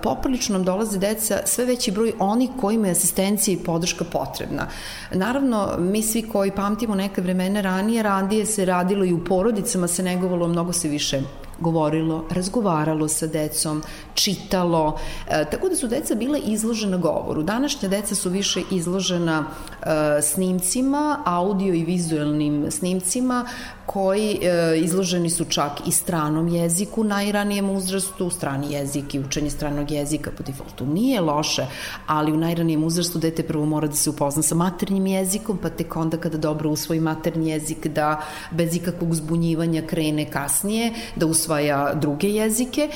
poprilično 0.03 0.53
nam 0.53 0.65
dolaze 0.65 0.99
deca, 0.99 1.39
sve 1.45 1.65
veći 1.65 1.93
broj 1.93 2.13
onih 2.19 2.51
kojima 2.61 2.87
je 2.87 2.93
asistencija 2.93 3.55
i 3.55 3.65
podrška 3.65 4.05
potrebna. 4.05 4.67
Naravno, 5.13 5.69
mi 5.79 6.03
svi 6.03 6.23
koji 6.23 6.51
pamtimo 6.51 6.95
neke 6.95 7.21
vremena 7.21 7.61
ranije, 7.61 8.03
ranije 8.17 8.47
se 8.47 8.65
radilo 8.65 9.05
i 9.05 9.13
u 9.13 9.25
porodicama 9.25 9.89
se 9.89 10.03
negovalo, 10.03 10.49
mnogo 10.49 10.73
se 10.73 10.89
više 10.89 11.21
govorilo, 11.59 12.25
razgovaralo 12.31 13.09
sa 13.09 13.27
decom, 13.27 13.83
čitalo, 14.15 14.99
e, 15.29 15.45
tako 15.51 15.69
da 15.69 15.77
su 15.77 15.89
deca 15.89 16.15
bile 16.15 16.39
izložena 16.39 16.97
govoru. 16.97 17.43
Današnja 17.43 17.89
deca 17.89 18.15
su 18.15 18.31
više 18.31 18.63
izložena 18.71 19.45
e, 19.47 20.23
snimcima, 20.23 21.23
audio 21.25 21.75
i 21.75 21.85
vizualnim 21.85 22.71
snimcima 22.71 23.47
koji 23.87 24.39
e, 24.43 24.79
izloženi 24.79 25.31
su 25.31 25.45
čak 25.45 25.73
i 25.87 25.93
stranom 25.93 26.49
jeziku 26.49 27.05
najranijem 27.05 27.71
uzrastu, 27.71 28.31
strani 28.31 28.73
jezik 28.73 29.15
i 29.15 29.21
učenje 29.21 29.51
stranog 29.51 29.91
jezika 29.91 30.31
po 30.37 30.43
defaultu 30.43 30.87
nije 30.87 31.21
loše, 31.21 31.67
ali 32.07 32.33
u 32.33 32.37
najranijem 32.37 32.85
uzrastu 32.85 33.19
dete 33.19 33.43
prvo 33.43 33.67
mora 33.67 33.89
da 33.89 33.95
se 33.95 34.11
upozna 34.11 34.43
sa 34.43 34.55
maternjim 34.55 35.07
jezikom, 35.07 35.59
pa 35.63 35.71
tek 35.71 35.97
onda 35.97 36.17
kada 36.17 36.39
dobro 36.39 36.71
usvoji 36.71 37.01
maternji 37.01 37.51
jezik 37.51 37.87
da 37.87 38.23
bez 38.51 38.77
ikakvog 38.77 39.15
zbunjivanja 39.15 39.83
krene 39.87 40.31
kasnije, 40.31 40.93
da 41.17 41.27
usvaja 41.27 41.95
druge 41.95 42.29
jezike. 42.29 42.91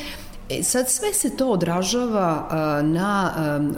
E, 0.50 0.62
sad 0.62 0.88
sve 0.88 1.12
se 1.12 1.36
to 1.36 1.50
odražava 1.50 2.48
na 2.82 3.32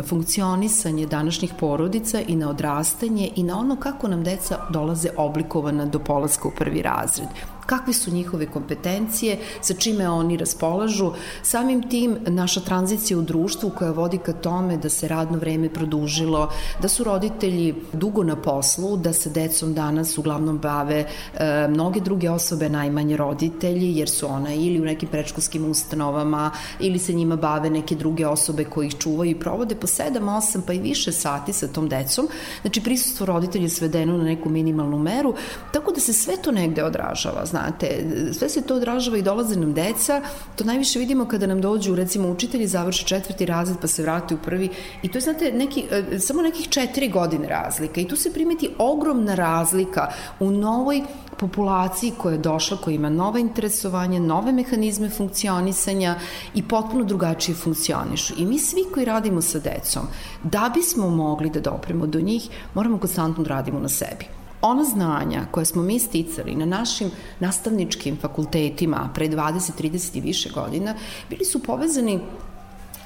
funkcionisanje 0.08 1.06
današnjih 1.06 1.52
porodica 1.60 2.20
i 2.20 2.36
na 2.36 2.50
odrastanje 2.50 3.30
i 3.36 3.42
na 3.42 3.58
ono 3.58 3.76
kako 3.76 4.08
nam 4.08 4.24
deca 4.24 4.58
dolaze 4.70 5.08
oblikovana 5.16 5.86
do 5.86 5.98
polaska 5.98 6.48
u 6.48 6.50
prvi 6.58 6.82
razred 6.82 7.28
kakve 7.66 7.92
su 7.92 8.10
njihove 8.10 8.46
kompetencije, 8.46 9.38
sa 9.60 9.74
čime 9.74 10.08
oni 10.08 10.36
raspolažu. 10.36 11.12
Samim 11.42 11.88
tim 11.88 12.16
naša 12.26 12.60
tranzicija 12.60 13.18
u 13.18 13.22
društvu 13.22 13.70
koja 13.70 13.90
vodi 13.90 14.18
ka 14.18 14.32
tome 14.32 14.76
da 14.76 14.88
se 14.88 15.08
radno 15.08 15.38
vreme 15.38 15.68
produžilo, 15.68 16.50
da 16.82 16.88
su 16.88 17.04
roditelji 17.04 17.74
dugo 17.92 18.22
na 18.22 18.36
poslu, 18.36 18.96
da 18.96 19.12
se 19.12 19.30
decom 19.30 19.74
danas 19.74 20.18
uglavnom 20.18 20.58
bave 20.58 21.04
e, 21.34 21.68
mnoge 21.68 22.00
druge 22.00 22.30
osobe, 22.30 22.68
najmanje 22.68 23.16
roditelji, 23.16 23.96
jer 23.96 24.08
su 24.08 24.26
ona 24.26 24.54
ili 24.54 24.80
u 24.80 24.84
nekim 24.84 25.08
prečkolskim 25.08 25.70
ustanovama 25.70 26.50
ili 26.80 26.98
se 26.98 27.12
njima 27.12 27.36
bave 27.36 27.70
neke 27.70 27.94
druge 27.94 28.26
osobe 28.26 28.64
koji 28.64 28.86
ih 28.86 28.98
čuvaju 28.98 29.30
i 29.30 29.40
provode 29.40 29.74
po 29.74 29.86
7, 29.86 30.20
8 30.20 30.60
pa 30.66 30.72
i 30.72 30.78
više 30.78 31.12
sati 31.12 31.52
sa 31.52 31.68
tom 31.68 31.88
decom. 31.88 32.28
Znači 32.62 32.80
prisustvo 32.80 33.26
roditelja 33.26 33.64
je 33.64 33.68
svedeno 33.68 34.16
na 34.18 34.24
neku 34.24 34.48
minimalnu 34.48 34.98
meru, 34.98 35.34
tako 35.72 35.92
da 35.92 36.00
se 36.00 36.12
sve 36.12 36.36
to 36.42 36.52
negde 36.52 36.84
odražava 36.84 37.46
znate, 37.52 37.88
sve 38.32 38.48
se 38.48 38.62
to 38.62 38.76
odražava 38.76 39.18
i 39.18 39.22
dolaze 39.22 39.56
nam 39.56 39.74
deca, 39.74 40.20
to 40.56 40.64
najviše 40.64 40.98
vidimo 40.98 41.24
kada 41.28 41.46
nam 41.46 41.60
dođu, 41.60 41.94
recimo, 41.94 42.28
učitelji 42.28 42.66
završe 42.66 43.06
četvrti 43.06 43.46
razred 43.46 43.76
pa 43.80 43.86
se 43.86 44.02
vrate 44.02 44.34
u 44.34 44.38
prvi. 44.38 44.70
I 45.02 45.08
to 45.08 45.18
je, 45.18 45.22
znate, 45.22 45.52
neki, 45.52 45.84
e, 45.90 46.18
samo 46.18 46.42
nekih 46.42 46.68
četiri 46.68 47.08
godine 47.08 47.48
razlika. 47.48 48.00
I 48.00 48.08
tu 48.08 48.16
se 48.16 48.32
primeti 48.32 48.70
ogromna 48.78 49.34
razlika 49.34 50.08
u 50.40 50.50
novoj 50.50 51.02
populaciji 51.36 52.12
koja 52.18 52.32
je 52.32 52.38
došla, 52.38 52.76
koja 52.76 52.94
ima 52.94 53.10
nova 53.10 53.38
interesovanja, 53.38 54.20
nove 54.20 54.52
mehanizme 54.52 55.10
funkcionisanja 55.10 56.14
i 56.54 56.62
potpuno 56.62 57.04
drugačije 57.04 57.54
funkcionišu. 57.54 58.34
I 58.38 58.46
mi 58.46 58.58
svi 58.58 58.84
koji 58.94 59.06
radimo 59.06 59.42
sa 59.42 59.58
decom, 59.58 60.06
da 60.42 60.70
bismo 60.74 61.10
mogli 61.10 61.50
da 61.50 61.60
dopremo 61.60 62.06
do 62.06 62.20
njih, 62.20 62.48
moramo 62.74 62.98
konstantno 62.98 63.44
da 63.44 63.50
radimo 63.50 63.80
na 63.80 63.88
sebi 63.88 64.41
ona 64.62 64.84
znanja 64.84 65.46
koje 65.50 65.66
smo 65.66 65.82
mi 65.82 65.98
sticali 65.98 66.54
na 66.54 66.66
našim 66.66 67.10
nastavničkim 67.40 68.16
fakultetima 68.16 69.10
pre 69.14 69.28
20, 69.28 69.70
30 69.82 70.16
i 70.16 70.20
više 70.20 70.50
godina, 70.50 70.94
bili 71.30 71.44
su 71.44 71.62
povezani 71.62 72.20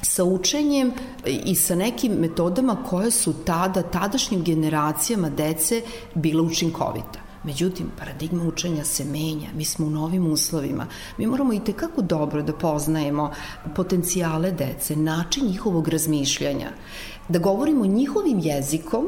sa 0.03 0.25
učenjem 0.25 0.93
i 1.45 1.55
sa 1.55 1.75
nekim 1.75 2.13
metodama 2.13 2.77
koje 2.89 3.11
su 3.11 3.33
tada, 3.33 3.83
tadašnjim 3.83 4.43
generacijama 4.43 5.31
dece 5.31 5.83
bila 6.15 6.43
učinkovita. 6.43 7.27
Međutim, 7.45 7.91
paradigma 7.99 8.45
učenja 8.45 8.85
se 8.85 9.05
menja, 9.05 9.49
mi 9.55 9.65
smo 9.65 9.87
u 9.87 9.91
novim 9.91 10.27
uslovima. 10.27 10.87
Mi 11.19 11.27
moramo 11.27 11.53
i 11.53 11.65
tekako 11.65 12.03
dobro 12.03 12.43
da 12.43 12.53
poznajemo 12.53 13.31
potencijale 13.77 14.51
dece, 14.53 14.97
način 14.97 15.47
njihovog 15.47 15.89
razmišljanja, 15.89 16.71
da 17.29 17.39
govorimo 17.39 17.87
njihovim 17.87 18.39
jezikom, 18.39 19.07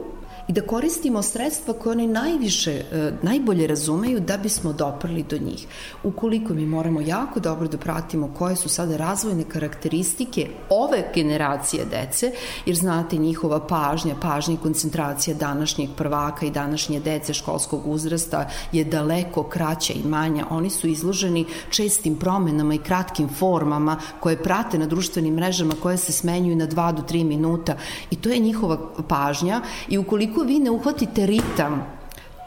i 0.48 0.52
da 0.52 0.60
koristimo 0.60 1.22
sredstva 1.22 1.74
koje 1.74 1.92
oni 1.92 2.06
najviše, 2.06 2.72
e, 2.72 3.12
najbolje 3.22 3.66
razumeju 3.66 4.20
da 4.20 4.36
bismo 4.36 4.72
doprli 4.72 5.22
do 5.22 5.38
njih. 5.38 5.66
Ukoliko 6.02 6.54
mi 6.54 6.66
moramo 6.66 7.00
jako 7.00 7.40
dobro 7.40 7.68
da 7.68 7.78
pratimo 7.78 8.34
koje 8.38 8.56
su 8.56 8.68
sada 8.68 8.96
razvojne 8.96 9.44
karakteristike 9.44 10.48
ove 10.70 11.04
generacije 11.14 11.84
dece, 11.84 12.32
jer 12.66 12.76
znate 12.76 13.16
njihova 13.16 13.66
pažnja, 13.66 14.14
pažnja 14.22 14.54
i 14.54 14.62
koncentracija 14.62 15.36
današnjeg 15.36 15.90
prvaka 15.96 16.46
i 16.46 16.50
današnje 16.50 17.00
dece 17.00 17.34
školskog 17.34 17.82
uzrasta 17.86 18.48
je 18.72 18.84
daleko 18.84 19.42
kraća 19.42 19.92
i 19.92 20.08
manja. 20.08 20.46
Oni 20.50 20.70
su 20.70 20.88
izloženi 20.88 21.44
čestim 21.70 22.16
promenama 22.16 22.74
i 22.74 22.78
kratkim 22.78 23.28
formama 23.28 23.98
koje 24.20 24.42
prate 24.42 24.78
na 24.78 24.86
društvenim 24.86 25.34
mrežama 25.34 25.74
koje 25.82 25.96
se 25.96 26.12
smenjuju 26.12 26.56
na 26.56 26.66
2 26.66 26.92
do 26.92 27.02
3 27.02 27.24
minuta 27.24 27.76
i 28.10 28.16
to 28.16 28.28
je 28.28 28.38
njihova 28.38 28.78
pažnja 29.08 29.60
i 29.88 29.98
ukoliko 29.98 30.37
ukoliko 30.38 30.42
vi 30.42 30.58
ne 30.58 30.70
uhvatite 30.70 31.26
ritam 31.26 31.98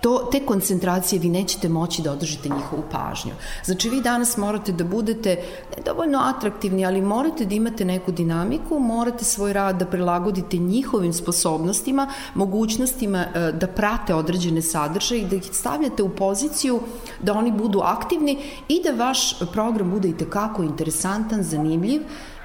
to, 0.02 0.30
te 0.32 0.40
koncentracije 0.46 1.20
vi 1.20 1.30
nećete 1.30 1.70
moći 1.70 2.02
da 2.02 2.12
održite 2.12 2.50
njihovu 2.50 2.84
pažnju. 2.92 3.32
Znači 3.66 3.90
vi 3.90 4.02
danas 4.02 4.38
morate 4.38 4.72
da 4.72 4.84
budete 4.84 5.38
dovoljno 5.86 6.20
atraktivni, 6.20 6.86
ali 6.86 7.02
morate 7.02 7.46
da 7.46 7.56
imate 7.56 7.86
neku 7.86 8.12
dinamiku, 8.12 8.80
morate 8.80 9.26
svoj 9.26 9.54
rad 9.54 9.78
da 9.80 9.86
prilagodite 9.86 10.58
njihovim 10.58 11.14
sposobnostima, 11.14 12.08
mogućnostima 12.36 13.20
e, 13.20 13.52
da 13.52 13.68
prate 13.68 14.16
određene 14.16 14.62
sadržaje 14.62 15.22
i 15.22 15.26
da 15.26 15.36
ih 15.36 15.50
stavljate 15.52 16.04
u 16.04 16.10
poziciju 16.10 16.80
da 17.22 17.34
oni 17.34 17.52
budu 17.52 17.82
aktivni 17.84 18.38
i 18.68 18.82
da 18.84 19.06
vaš 19.06 19.39
program 19.52 19.92
bude 19.92 20.10
i 20.10 20.18
tekako 20.18 20.64
interesantan, 20.64 21.44
zanimljiv, 21.44 22.02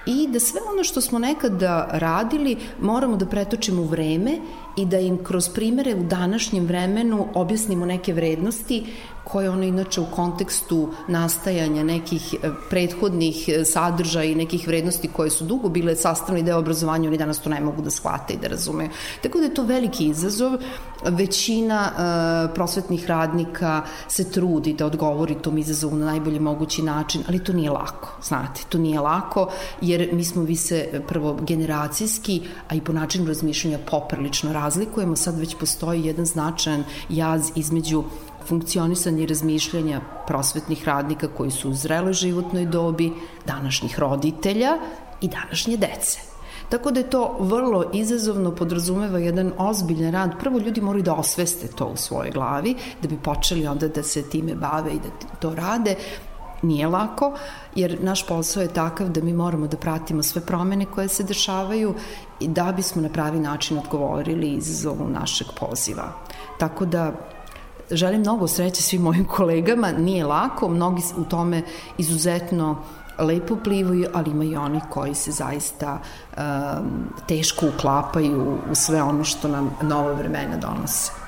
i 0.06 0.28
da 0.28 0.40
sve 0.40 0.60
ono 0.72 0.84
što 0.84 1.00
smo 1.00 1.18
nekada 1.18 1.88
radili 1.92 2.56
moramo 2.80 3.16
da 3.16 3.26
pretočimo 3.26 3.82
u 3.82 3.84
vreme 3.84 4.38
i 4.76 4.86
da 4.86 4.98
im 4.98 5.24
kroz 5.24 5.48
primere 5.48 5.94
u 5.94 6.04
današnjem 6.04 6.66
vremenu 6.66 7.26
objasnimo 7.34 7.86
neke 7.86 8.12
vrednosti 8.12 8.84
koje 9.30 9.50
ono 9.50 9.62
inače 9.62 10.00
u 10.00 10.06
kontekstu 10.14 10.88
nastajanja 11.08 11.84
nekih 11.84 12.34
e, 12.34 12.50
prethodnih 12.70 13.48
e, 13.48 13.64
sadržaja 13.64 14.30
i 14.30 14.34
nekih 14.34 14.68
vrednosti 14.68 15.08
koje 15.08 15.30
su 15.30 15.44
dugo 15.44 15.68
bile 15.68 15.96
sastavni 15.96 16.42
deo 16.42 16.58
obrazovanja, 16.58 17.08
oni 17.08 17.18
danas 17.18 17.40
to 17.40 17.50
ne 17.50 17.60
mogu 17.60 17.82
da 17.82 17.90
shvate 17.90 18.34
i 18.34 18.38
da 18.38 18.48
razumeju. 18.48 18.90
Tako 19.22 19.38
da 19.38 19.44
je 19.44 19.54
to 19.54 19.62
veliki 19.62 20.06
izazov. 20.06 20.52
Većina 21.04 21.90
uh, 21.92 22.54
prosvetnih 22.54 23.06
radnika 23.06 23.82
se 24.08 24.30
trudi 24.30 24.72
da 24.72 24.86
odgovori 24.86 25.34
tom 25.42 25.58
izazovu 25.58 25.96
na 25.96 26.06
najbolji 26.06 26.40
mogući 26.40 26.82
način, 26.82 27.24
ali 27.28 27.44
to 27.44 27.52
nije 27.52 27.70
lako, 27.70 28.16
znate, 28.22 28.62
to 28.68 28.78
nije 28.78 29.00
lako, 29.00 29.48
jer 29.80 30.08
mi 30.12 30.24
smo 30.24 30.42
vi 30.42 30.56
se 30.56 31.02
prvo 31.08 31.38
generacijski, 31.40 32.42
a 32.68 32.74
i 32.74 32.80
po 32.80 32.92
načinu 32.92 33.26
razmišljanja 33.26 33.78
poprilično 33.90 34.52
razlikujemo, 34.52 35.16
sad 35.16 35.38
već 35.38 35.56
postoji 35.60 36.04
jedan 36.04 36.26
značajan 36.26 36.84
jaz 37.08 37.50
između 37.54 38.04
funkcionisanje 38.48 39.26
razmišljanja 39.26 40.00
prosvetnih 40.26 40.84
radnika 40.84 41.28
koji 41.28 41.50
su 41.50 41.70
u 41.70 41.74
zreloj 41.74 42.12
životnoj 42.12 42.66
dobi, 42.66 43.12
današnjih 43.46 43.98
roditelja 43.98 44.78
i 45.20 45.28
današnje 45.28 45.76
dece. 45.76 46.18
Tako 46.68 46.90
da 46.90 47.00
je 47.00 47.10
to 47.10 47.36
vrlo 47.40 47.84
izazovno, 47.92 48.54
podrazumeva 48.54 49.18
jedan 49.18 49.52
ozbiljan 49.58 50.12
rad. 50.12 50.30
Prvo 50.40 50.58
ljudi 50.58 50.80
moraju 50.80 51.02
da 51.02 51.14
osveste 51.14 51.68
to 51.68 51.86
u 51.86 51.96
svojoj 51.96 52.30
glavi, 52.30 52.74
da 53.02 53.08
bi 53.08 53.16
počeli 53.16 53.66
onda 53.66 53.88
da 53.88 54.02
se 54.02 54.22
time 54.22 54.54
bave 54.54 54.92
i 54.92 54.98
da 54.98 55.38
to 55.40 55.54
rade. 55.54 55.94
Nije 56.62 56.86
lako, 56.86 57.32
jer 57.74 57.98
naš 58.02 58.26
posao 58.26 58.62
je 58.62 58.68
takav 58.68 59.08
da 59.08 59.20
mi 59.20 59.32
moramo 59.32 59.66
da 59.66 59.76
pratimo 59.76 60.22
sve 60.22 60.40
promene 60.40 60.86
koje 60.86 61.08
se 61.08 61.24
dešavaju 61.24 61.94
i 62.40 62.48
da 62.48 62.72
bismo 62.72 63.02
na 63.02 63.08
pravi 63.08 63.40
način 63.40 63.78
odgovorili 63.78 64.48
izazovu 64.48 65.08
našeg 65.08 65.46
poziva. 65.60 66.12
Tako 66.58 66.86
da 66.86 67.12
želim 67.90 68.20
mnogo 68.20 68.48
sreće 68.48 68.82
svim 68.82 69.02
mojim 69.02 69.24
kolegama, 69.36 69.92
nije 69.92 70.24
lako, 70.24 70.68
mnogi 70.68 71.02
u 71.16 71.24
tome 71.24 71.62
izuzetno 71.98 72.76
lepo 73.18 73.56
plivaju, 73.56 74.08
ali 74.14 74.30
ima 74.30 74.44
i 74.44 74.56
oni 74.56 74.80
koji 74.90 75.14
se 75.14 75.32
zaista 75.32 75.98
um, 75.98 76.42
teško 77.28 77.66
uklapaju 77.76 78.58
u 78.70 78.74
sve 78.74 79.02
ono 79.02 79.24
što 79.24 79.48
nam 79.48 79.76
nova 79.82 80.12
vremena 80.12 80.56
donose. 80.56 81.25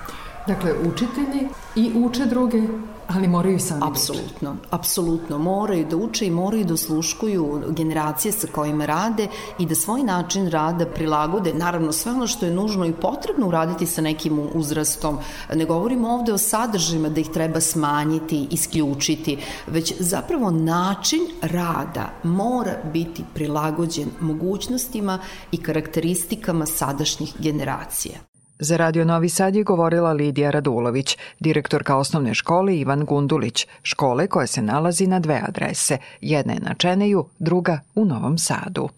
Dakle, 0.48 0.74
učitelji 0.92 1.48
i 1.76 1.92
uče 1.94 2.26
druge, 2.26 2.62
ali 3.08 3.28
moraju 3.28 3.56
i 3.56 3.60
sami 3.60 3.82
apsolutno, 3.84 4.52
da. 4.52 4.76
Apsolutno, 4.76 5.38
moraju 5.38 5.86
da 5.90 5.96
uče 5.96 6.26
i 6.26 6.30
moraju 6.30 6.64
da 6.64 6.74
osluškuju 6.74 7.62
generacije 7.68 8.32
sa 8.32 8.46
kojima 8.46 8.86
rade 8.86 9.26
i 9.58 9.66
da 9.66 9.74
svoj 9.74 10.02
način 10.02 10.48
rada 10.50 10.86
prilagode, 10.86 11.54
naravno 11.54 11.92
sve 11.92 12.12
ono 12.12 12.26
što 12.26 12.46
je 12.46 12.54
nužno 12.54 12.86
i 12.86 12.92
potrebno 12.92 13.48
uraditi 13.48 13.86
sa 13.86 14.00
nekim 14.00 14.40
uzrastom. 14.54 15.18
Ne 15.54 15.64
govorimo 15.64 16.08
ovde 16.08 16.32
o 16.32 16.38
sadržajima 16.38 17.08
da 17.08 17.20
ih 17.20 17.28
treba 17.28 17.60
smanjiti, 17.60 18.46
isključiti, 18.50 19.38
već 19.66 19.94
zapravo 19.98 20.50
način 20.50 21.20
rada 21.42 22.10
mora 22.22 22.76
biti 22.92 23.24
prilagođen 23.34 24.08
mogućnostima 24.20 25.18
i 25.52 25.62
karakteristikama 25.62 26.66
sadašnjih 26.66 27.34
generacija. 27.38 28.27
Za 28.60 28.76
Radio 28.76 29.04
Novi 29.04 29.28
Sad 29.28 29.56
je 29.56 29.62
govorila 29.62 30.12
Lidija 30.12 30.50
Radulović, 30.50 31.16
direktorka 31.40 31.96
osnovne 31.96 32.34
škole 32.34 32.76
Ivan 32.76 33.04
Gundulić, 33.04 33.66
škole 33.82 34.26
koja 34.26 34.46
se 34.46 34.62
nalazi 34.62 35.06
na 35.06 35.20
dve 35.20 35.42
adrese, 35.48 35.98
jedna 36.20 36.52
je 36.52 36.60
na 36.60 36.74
Čeneju, 36.74 37.24
druga 37.38 37.80
u 37.94 38.04
Novom 38.04 38.38
Sadu. 38.38 38.88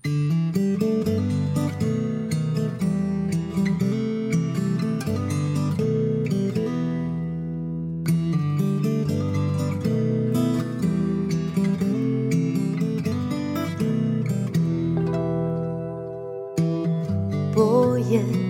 Boje 17.55 18.49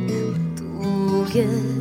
druge 1.30 1.79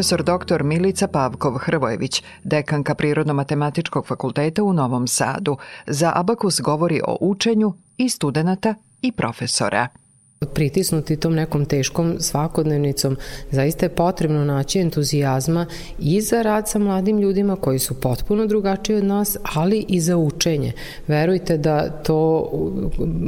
Profesor 0.00 0.22
dr. 0.22 0.62
Milica 0.62 1.08
Pavkov-Hrvojević, 1.08 2.22
dekanka 2.44 2.94
Prirodno-matematičkog 2.94 4.06
fakulteta 4.06 4.62
u 4.62 4.72
Novom 4.72 5.08
Sadu, 5.08 5.56
za 5.86 6.12
Abakus 6.14 6.60
govori 6.60 7.00
o 7.06 7.16
učenju 7.20 7.72
i 7.96 8.08
studenta 8.08 8.74
i 9.02 9.12
profesora. 9.12 9.88
Pritisnuti 10.46 11.16
tom 11.16 11.34
nekom 11.34 11.64
teškom 11.64 12.16
svakodnevnicom, 12.20 13.16
zaista 13.50 13.86
je 13.86 13.94
potrebno 13.94 14.44
naći 14.44 14.78
entuzijazma 14.78 15.66
i 15.98 16.20
za 16.20 16.42
rad 16.42 16.68
sa 16.68 16.78
mladim 16.78 17.18
ljudima 17.18 17.56
koji 17.56 17.78
su 17.78 18.00
potpuno 18.00 18.46
drugačiji 18.46 18.96
od 18.96 19.04
nas, 19.04 19.36
ali 19.54 19.84
i 19.88 20.00
za 20.00 20.16
učenje. 20.16 20.72
Verujte 21.06 21.58
da 21.58 21.90
to 21.90 22.50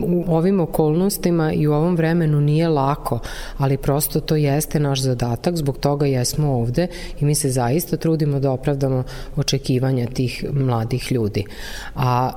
u 0.06 0.24
ovim 0.28 0.60
okolnostima 0.60 1.52
i 1.52 1.66
u 1.66 1.72
ovom 1.72 1.96
vremenu 1.96 2.40
nije 2.40 2.68
lako, 2.68 3.18
ali 3.56 3.76
prosto 3.76 4.20
to 4.20 4.36
jeste 4.36 4.80
naš 4.80 5.00
zadatak, 5.00 5.56
zbog 5.56 5.78
toga 5.78 6.06
jesmo 6.06 6.52
ovde 6.52 6.86
i 7.20 7.24
mi 7.24 7.34
se 7.34 7.50
zaista 7.50 7.96
trudimo 7.96 8.40
da 8.40 8.50
opravdamo 8.50 9.04
očekivanja 9.36 10.06
tih 10.06 10.44
mladih 10.52 11.12
ljudi. 11.12 11.44
A 11.94 12.32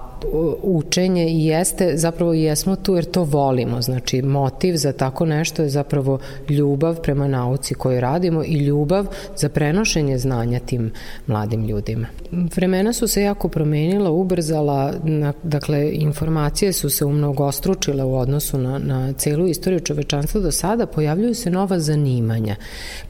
učenje 0.61 1.27
i 1.27 1.45
jeste, 1.45 1.97
zapravo 1.97 2.33
i 2.33 2.41
jesmo 2.41 2.75
tu 2.75 2.95
jer 2.95 3.05
to 3.05 3.23
volimo, 3.23 3.81
znači 3.81 4.21
motiv 4.21 4.75
za 4.75 4.93
tako 4.93 5.25
nešto 5.25 5.63
je 5.63 5.69
zapravo 5.69 6.19
ljubav 6.49 7.01
prema 7.01 7.27
nauci 7.27 7.73
koju 7.73 7.99
radimo 7.99 8.43
i 8.43 8.53
ljubav 8.53 9.07
za 9.35 9.49
prenošenje 9.49 10.17
znanja 10.17 10.59
tim 10.59 10.91
mladim 11.27 11.65
ljudima. 11.65 12.07
Vremena 12.31 12.93
su 12.93 13.07
se 13.07 13.21
jako 13.21 13.49
promenila, 13.49 14.11
ubrzala, 14.11 14.93
na, 15.03 15.33
dakle 15.43 15.91
informacije 15.93 16.73
su 16.73 16.89
se 16.89 17.05
umnogostručile 17.05 18.03
u 18.03 18.15
odnosu 18.15 18.57
na, 18.57 18.79
na 18.79 19.13
celu 19.13 19.47
istoriju 19.47 19.79
čovečanstva. 19.79 20.41
Do 20.41 20.51
sada, 20.51 20.85
pojavljuju 20.85 21.35
se 21.35 21.49
nova 21.49 21.79
zanimanja, 21.79 22.55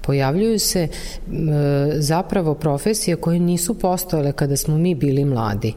pojavljuju 0.02 0.60
se 0.60 0.82
e, 0.82 0.90
zapravo 1.96 2.54
profesije 2.54 3.16
koje 3.16 3.40
nisu 3.40 3.74
postojale 3.74 4.32
kada 4.32 4.58
smo 4.58 4.78
mi 4.78 4.96
bili 4.96 5.26
mladi. 5.26 5.74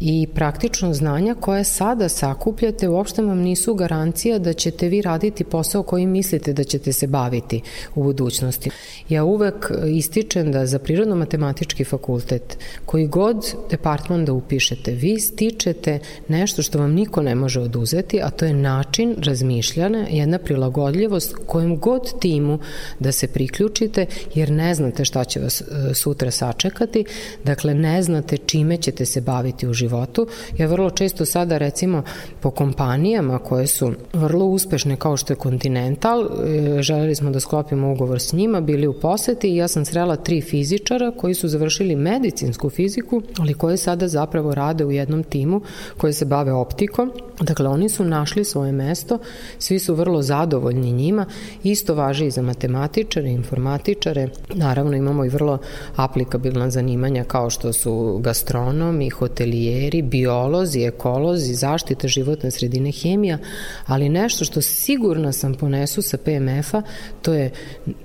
I 0.00 0.26
praktično 0.34 0.73
znanja 0.94 1.34
koje 1.34 1.64
sada 1.64 2.08
sakupljate 2.08 2.88
uopšte 2.88 3.22
vam 3.22 3.38
nisu 3.38 3.74
garancija 3.74 4.38
da 4.38 4.52
ćete 4.52 4.88
vi 4.88 5.02
raditi 5.02 5.44
posao 5.44 5.82
koji 5.82 6.06
mislite 6.06 6.52
da 6.52 6.64
ćete 6.64 6.92
se 6.92 7.06
baviti 7.06 7.60
u 7.94 8.02
budućnosti. 8.02 8.70
Ja 9.08 9.24
uvek 9.24 9.70
ističem 9.86 10.52
da 10.52 10.66
za 10.66 10.78
prirodno-matematički 10.78 11.84
fakultet, 11.84 12.58
koji 12.86 13.06
god 13.06 13.54
departman 13.70 14.24
da 14.24 14.32
upišete, 14.32 14.92
vi 14.92 15.20
stičete 15.20 15.98
nešto 16.28 16.62
što 16.62 16.78
vam 16.78 16.92
niko 16.92 17.22
ne 17.22 17.34
može 17.34 17.60
oduzeti, 17.60 18.20
a 18.22 18.30
to 18.30 18.44
je 18.44 18.52
način 18.52 19.14
razmišljanja, 19.18 20.06
jedna 20.10 20.38
prilagodljivost 20.38 21.36
kojem 21.46 21.78
god 21.78 22.20
timu 22.20 22.58
da 22.98 23.12
se 23.12 23.26
priključite, 23.26 24.06
jer 24.34 24.50
ne 24.50 24.74
znate 24.74 25.04
šta 25.04 25.24
će 25.24 25.40
vas 25.40 25.60
e, 25.60 25.94
sutra 25.94 26.30
sačekati, 26.30 27.04
dakle 27.44 27.74
ne 27.74 28.02
znate 28.02 28.36
čime 28.36 28.76
ćete 28.76 29.04
se 29.04 29.20
baviti 29.20 29.68
u 29.68 29.72
životu. 29.72 30.26
Ja 30.58 30.63
vrlo 30.66 30.90
često 30.90 31.24
sada 31.24 31.58
recimo 31.58 32.02
po 32.40 32.50
kompanijama 32.50 33.38
koje 33.38 33.66
su 33.66 33.92
vrlo 34.12 34.44
uspešne 34.44 34.96
kao 34.96 35.16
što 35.16 35.32
je 35.32 35.38
Continental, 35.42 36.24
e, 36.24 36.82
želeli 36.82 37.14
smo 37.14 37.30
da 37.30 37.40
sklopimo 37.40 37.92
ugovor 37.92 38.20
s 38.20 38.32
njima, 38.32 38.60
bili 38.60 38.86
u 38.86 39.00
poseti 39.00 39.48
i 39.48 39.56
ja 39.56 39.68
sam 39.68 39.84
srela 39.84 40.16
tri 40.16 40.40
fizičara 40.40 41.10
koji 41.10 41.34
su 41.34 41.48
završili 41.48 41.96
medicinsku 41.96 42.70
fiziku, 42.70 43.22
ali 43.38 43.54
koji 43.54 43.76
sada 43.76 44.08
zapravo 44.08 44.54
rade 44.54 44.84
u 44.84 44.90
jednom 44.90 45.22
timu 45.22 45.60
koji 45.96 46.12
se 46.12 46.24
bave 46.24 46.52
optikom. 46.52 47.12
Dakle, 47.40 47.68
oni 47.68 47.88
su 47.88 48.04
našli 48.04 48.44
svoje 48.44 48.72
mesto, 48.72 49.18
svi 49.58 49.78
su 49.78 49.94
vrlo 49.94 50.22
zadovoljni 50.22 50.92
njima, 50.92 51.26
isto 51.62 51.94
važi 51.94 52.26
i 52.26 52.30
za 52.30 52.42
matematičare, 52.42 53.30
informatičare, 53.30 54.28
naravno 54.54 54.96
imamo 54.96 55.24
i 55.24 55.28
vrlo 55.28 55.58
aplikabilna 55.96 56.70
zanimanja 56.70 57.24
kao 57.24 57.50
što 57.50 57.72
su 57.72 58.18
gastronomi, 58.22 59.10
hotelijeri, 59.10 60.02
biolozi, 60.44 60.84
ekolozi, 60.84 61.54
zaštita 61.54 62.08
životne 62.08 62.50
sredine, 62.50 62.92
hemija, 62.92 63.38
ali 63.86 64.08
nešto 64.08 64.44
što 64.44 64.60
sigurno 64.62 65.32
sam 65.32 65.54
ponesu 65.54 66.02
sa 66.02 66.18
PMF-a, 66.18 66.82
to 67.22 67.32
je 67.32 67.50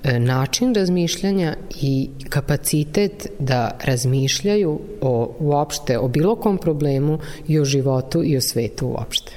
e, 0.04 0.18
način 0.18 0.74
razmišljanja 0.74 1.56
i 1.80 2.10
kapacitet 2.28 3.26
da 3.38 3.70
razmišljaju 3.84 4.80
o 5.00 5.36
uopšte 5.38 5.98
o 5.98 6.08
bilo 6.08 6.36
kom 6.36 6.58
problemu 6.58 7.18
i 7.48 7.60
o 7.60 7.64
životu 7.64 8.22
i 8.24 8.36
o 8.36 8.40
svetu 8.40 8.86
uopšte. 8.86 9.32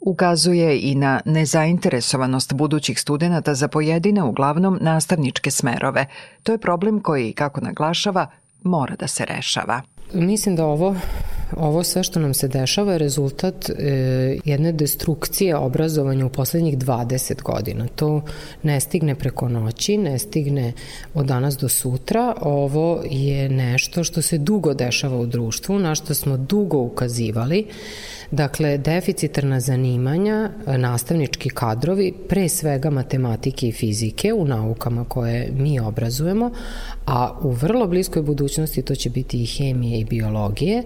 Ukazuje 0.00 0.80
i 0.80 0.94
na 0.94 1.20
nezainteresovanost 1.24 2.52
budućih 2.54 3.00
studenta 3.00 3.54
za 3.54 3.68
pojedine 3.68 4.22
uglavnom 4.22 4.78
nastavničke 4.80 5.50
smerove. 5.50 6.06
To 6.42 6.52
je 6.52 6.58
problem 6.58 7.00
koji, 7.00 7.32
kako 7.32 7.60
naglašava, 7.60 8.26
mora 8.62 8.96
da 8.96 9.06
se 9.06 9.24
rešava. 9.24 9.82
Mislim 10.12 10.56
da 10.56 10.66
ovo 10.66 10.96
ovo 11.56 11.82
sve 11.82 12.02
što 12.02 12.20
nam 12.20 12.34
se 12.34 12.48
dešava 12.48 12.92
je 12.92 12.98
rezultat 12.98 13.70
e, 13.70 13.74
jedne 14.44 14.72
destrukcije 14.72 15.56
obrazovanja 15.56 16.26
u 16.26 16.30
poslednjih 16.30 16.78
20 16.78 17.42
godina. 17.42 17.86
To 17.96 18.22
ne 18.62 18.80
stigne 18.80 19.14
preko 19.14 19.48
noći, 19.48 19.96
ne 19.96 20.18
stigne 20.18 20.72
od 21.14 21.26
danas 21.26 21.56
do 21.56 21.68
sutra. 21.68 22.34
Ovo 22.40 23.02
je 23.10 23.48
nešto 23.48 24.04
što 24.04 24.22
se 24.22 24.38
dugo 24.38 24.74
dešava 24.74 25.16
u 25.16 25.26
društvu, 25.26 25.78
na 25.78 25.94
što 25.94 26.14
smo 26.14 26.36
dugo 26.36 26.78
ukazivali. 26.78 27.66
Dakle, 28.30 28.78
deficitarna 28.78 29.60
zanimanja, 29.60 30.50
nastavnički 30.66 31.48
kadrovi, 31.48 32.12
pre 32.28 32.48
svega 32.48 32.90
matematike 32.90 33.68
i 33.68 33.72
fizike 33.72 34.32
u 34.32 34.44
naukama 34.44 35.04
koje 35.04 35.50
mi 35.52 35.80
obrazujemo, 35.80 36.50
a 37.06 37.38
u 37.42 37.50
vrlo 37.50 37.86
bliskoj 37.86 38.22
budućnosti 38.22 38.82
to 38.82 38.94
će 38.94 39.10
biti 39.10 39.42
i 39.42 39.46
hemije 39.46 40.00
i 40.00 40.04
biologije, 40.04 40.82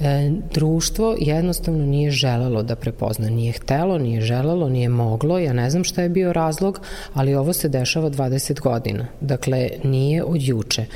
e, 0.00 0.30
društvo 0.54 1.16
jednostavno 1.20 1.86
nije 1.86 2.10
želelo 2.10 2.62
da 2.62 2.76
prepozna, 2.76 3.30
nije 3.30 3.52
htelo, 3.52 3.98
nije 3.98 4.20
želelo, 4.20 4.68
nije 4.68 4.88
moglo, 4.88 5.38
ja 5.38 5.52
ne 5.52 5.70
znam 5.70 5.84
šta 5.84 6.02
je 6.02 6.08
bio 6.08 6.32
razlog, 6.32 6.80
ali 7.14 7.34
ovo 7.34 7.52
se 7.52 7.68
dešava 7.68 8.10
20 8.10 8.60
godina, 8.60 9.06
dakle 9.20 9.68
nije 9.84 10.24
od 10.24 10.42
juče. 10.42 10.86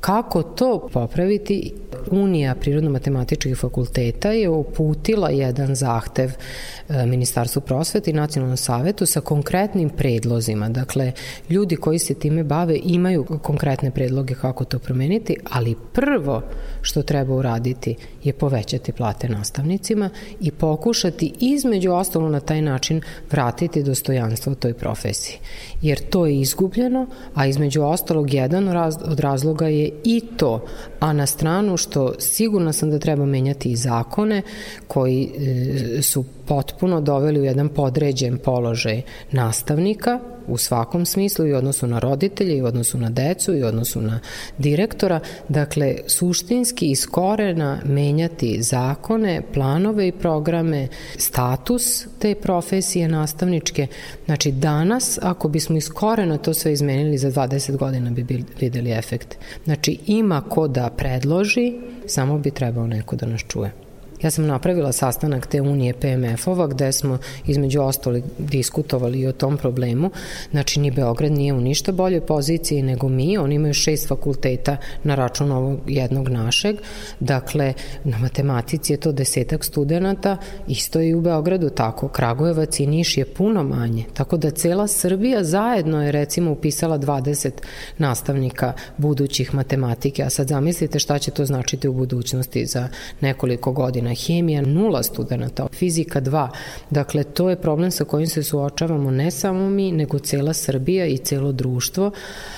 Kako 0.00 0.42
to 0.42 0.88
popraviti? 0.92 1.72
Unija 2.10 2.54
prirodno-matematičkih 2.54 3.56
fakulteta 3.56 4.32
je 4.32 4.48
uputila 4.48 5.30
jedan 5.30 5.74
zahtev 5.74 6.30
e, 6.88 7.06
Ministarstvu 7.06 7.62
prosvete 7.62 8.10
i 8.10 8.14
Nacionalnom 8.14 8.56
savetu 8.56 9.06
sa 9.06 9.20
konkretnim 9.20 9.90
predlozima. 9.90 10.68
Dakle, 10.68 11.12
ljudi 11.50 11.76
koji 11.76 11.98
se 11.98 12.14
time 12.14 12.44
bave 12.44 12.78
imaju 12.84 13.24
konkretne 13.42 13.90
predloge 13.90 14.34
kako 14.34 14.64
to 14.64 14.78
promeniti, 14.78 15.36
ali 15.50 15.76
prvo 15.92 16.42
što 16.82 17.02
treba 17.02 17.34
uraditi 17.34 17.96
je 18.24 18.32
povećati 18.32 18.92
plate 18.92 19.28
nastavnicima 19.28 20.10
i 20.40 20.50
pokušati 20.50 21.32
između 21.40 21.92
ostalo 21.92 22.28
na 22.28 22.40
taj 22.40 22.62
način 22.62 23.00
vratiti 23.30 23.82
dostojanstvo 23.82 24.54
toj 24.54 24.74
profesiji. 24.74 25.38
Jer 25.82 25.98
to 26.10 26.26
je 26.26 26.40
izgubljeno, 26.40 27.06
a 27.34 27.46
između 27.46 27.82
ostalog 27.82 28.34
jedan 28.34 28.68
od 29.04 29.20
razloga 29.20 29.68
je 29.68 29.87
i 30.04 30.22
to, 30.36 30.64
a 31.00 31.12
na 31.12 31.26
stranu 31.26 31.76
što 31.76 32.14
sigurno 32.18 32.72
sam 32.72 32.90
da 32.90 32.98
treba 32.98 33.26
menjati 33.26 33.70
i 33.70 33.76
zakone 33.76 34.42
koji 34.86 35.30
e, 35.98 36.02
su 36.02 36.24
potpuno 36.46 37.00
doveli 37.00 37.40
u 37.40 37.44
jedan 37.44 37.68
podređen 37.68 38.38
položaj 38.38 39.02
nastavnika 39.32 40.20
u 40.48 40.56
svakom 40.56 41.06
smislu 41.06 41.46
i 41.46 41.52
odnosu 41.52 41.86
na 41.86 41.98
roditelje 41.98 42.56
i 42.56 42.62
odnosu 42.62 42.98
na 42.98 43.10
decu 43.10 43.54
i 43.54 43.62
odnosu 43.62 44.02
na 44.02 44.20
direktora. 44.58 45.20
Dakle, 45.48 45.96
suštinski 46.06 46.90
iz 46.90 47.06
korena 47.06 47.80
menjati 47.84 48.62
zakone, 48.62 49.42
planove 49.54 50.08
i 50.08 50.12
programe, 50.12 50.88
status 51.16 52.06
te 52.18 52.34
profesije 52.34 53.08
nastavničke. 53.08 53.86
Znači, 54.24 54.52
danas, 54.52 55.18
ako 55.22 55.48
bismo 55.48 55.76
iz 55.76 55.88
korena 55.88 56.38
to 56.38 56.54
sve 56.54 56.72
izmenili 56.72 57.18
za 57.18 57.30
20 57.30 57.76
godina 57.76 58.10
bi 58.10 58.44
videli 58.60 58.90
efekt. 58.90 59.36
Znači, 59.64 59.98
ima 60.06 60.40
ko 60.40 60.68
da 60.68 60.90
predloži, 60.90 61.74
samo 62.06 62.38
bi 62.38 62.50
trebao 62.50 62.86
neko 62.86 63.16
da 63.16 63.26
nas 63.26 63.40
čuje. 63.48 63.87
Ja 64.22 64.30
sam 64.30 64.46
napravila 64.46 64.92
sastanak 64.92 65.46
te 65.46 65.60
unije 65.60 65.94
PMF-ova 65.94 66.66
gde 66.66 66.92
smo 66.92 67.18
između 67.46 67.80
ostali 67.80 68.22
diskutovali 68.38 69.26
o 69.26 69.32
tom 69.32 69.56
problemu. 69.56 70.10
Znači, 70.50 70.80
ni 70.80 70.90
Beograd 70.90 71.32
nije 71.32 71.52
u 71.52 71.60
ništa 71.60 71.92
boljoj 71.92 72.20
poziciji 72.20 72.82
nego 72.82 73.08
mi. 73.08 73.38
Oni 73.38 73.54
imaju 73.54 73.74
šest 73.74 74.08
fakulteta 74.08 74.76
na 75.04 75.14
račun 75.14 75.52
ovog 75.52 75.78
jednog 75.86 76.28
našeg. 76.28 76.76
Dakle, 77.20 77.74
na 78.04 78.18
matematici 78.18 78.92
je 78.92 78.96
to 78.96 79.12
desetak 79.12 79.64
studenta, 79.64 80.36
isto 80.68 81.00
i 81.00 81.14
u 81.14 81.20
Beogradu 81.20 81.70
tako. 81.70 82.08
Kragujevac 82.08 82.80
i 82.80 82.86
Niš 82.86 83.16
je 83.16 83.24
puno 83.24 83.62
manje. 83.62 84.04
Tako 84.14 84.36
da 84.36 84.50
cela 84.50 84.88
Srbija 84.88 85.44
zajedno 85.44 86.04
je 86.04 86.12
recimo 86.12 86.50
upisala 86.50 86.98
20 86.98 87.50
nastavnika 87.98 88.72
budućih 88.96 89.54
matematike. 89.54 90.22
A 90.22 90.30
sad 90.30 90.48
zamislite 90.48 90.98
šta 90.98 91.18
će 91.18 91.30
to 91.30 91.44
značiti 91.44 91.88
u 91.88 91.92
budućnosti 91.92 92.66
za 92.66 92.88
nekoliko 93.20 93.72
godina 93.72 94.07
godina, 94.08 94.14
hemija 94.14 94.62
nula 94.62 95.02
studenta, 95.02 95.66
fizika 95.72 96.20
2. 96.20 96.48
Dakle, 96.90 97.24
to 97.24 97.50
je 97.50 97.60
problem 97.60 97.90
sa 97.90 98.04
kojim 98.04 98.26
se 98.26 98.42
suočavamo 98.42 99.10
ne 99.10 99.30
samo 99.30 99.70
mi, 99.70 99.92
nego 99.92 100.18
cela 100.18 100.52
Srbija 100.52 101.06
i 101.06 101.18
celo 101.18 101.52
društvo. 101.52 102.10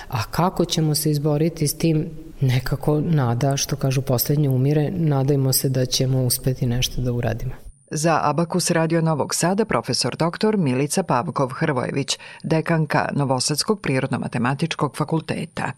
A 0.09 0.23
kako 0.31 0.65
ćemo 0.65 0.95
se 0.95 1.11
izboriti 1.11 1.69
s 1.69 1.75
tim 1.75 2.11
nekako 2.41 3.01
nada, 3.01 3.57
što 3.57 3.77
kažu 3.77 4.03
poslednje 4.03 4.49
umire, 4.49 4.91
nadajmo 4.91 5.53
se 5.53 5.69
da 5.69 5.87
ćemo 5.87 6.25
uspeti 6.25 6.67
nešto 6.67 7.03
da 7.03 7.13
uradimo. 7.13 7.53
Za 7.93 8.21
Abakus 8.23 8.71
Radio 8.71 9.01
Novog 9.01 9.35
Sada 9.35 9.65
profesor 9.65 10.17
dr. 10.17 10.57
Milica 10.57 11.03
Pavkov-Hrvojević, 11.03 12.19
dekanka 12.43 13.09
Novosadskog 13.13 13.81
prirodno-matematičkog 13.81 14.97
fakulteta. 14.97 15.73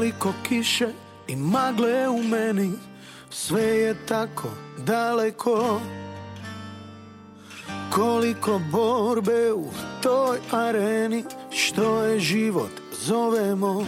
Koliko 0.00 0.32
kiše 0.48 0.88
i 1.28 1.36
magle 1.36 2.08
u 2.08 2.22
meni 2.22 2.72
Sve 3.30 3.62
je 3.62 4.06
tako 4.06 4.48
daleko. 4.78 5.80
Koliko 7.94 8.60
borbe 8.72 9.52
u 9.52 9.66
toj 10.02 10.38
areni 10.50 11.24
Što 11.50 12.02
je 12.02 12.20
život 12.20 12.70
zovemo. 13.02 13.86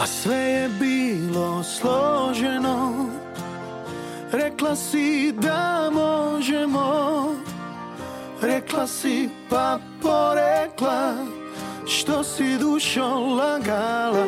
A 0.00 0.06
sve 0.06 0.36
je 0.36 0.68
bilo 0.68 1.62
složeno 1.62 3.06
Rekla 4.32 4.76
si 4.76 5.32
da 5.32 5.90
možemo 5.92 7.34
Rekla 8.42 8.86
si 8.86 9.28
pa 9.50 9.78
porekla 10.02 11.37
što 11.88 12.24
si 12.24 12.58
dušo 12.58 13.06
lagala? 13.18 14.26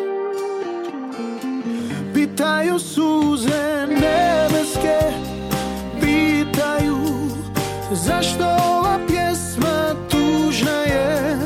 Pitaju 2.15 2.79
suze 2.79 3.87
nebeske 3.87 4.99
Pitaju 6.01 6.99
zašto 7.93 8.45
ova 8.45 8.99
pjesma 9.09 9.95
tužna 10.11 10.81
je? 10.83 11.37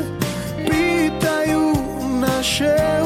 Pitaju 0.69 1.73
naše 2.19 3.04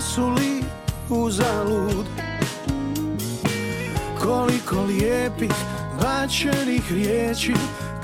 su 0.00 0.30
li 0.30 0.64
uzalud 1.10 2.06
Koliko 4.22 4.82
lijepih 4.82 5.52
bačenih 6.00 6.92
riječi 6.92 7.54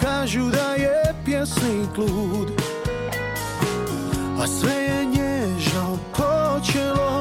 Kažu 0.00 0.50
da 0.50 0.74
je 0.74 1.14
pjesnik 1.24 1.96
lud 1.96 2.50
A 4.42 4.46
sve 4.46 4.74
je 4.74 5.04
nježno 5.04 5.98
počelo 6.16 7.11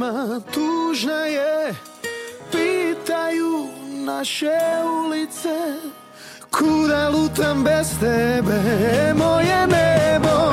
pjesma 0.00 0.40
tužna 0.54 1.24
je 1.26 1.74
Pitaju 2.50 3.68
naše 4.04 4.58
ulice 5.04 5.74
Kuda 6.50 7.08
lutam 7.08 7.64
bez 7.64 7.98
tebe 8.00 8.60
Moje 9.14 9.66
nebo 9.66 10.49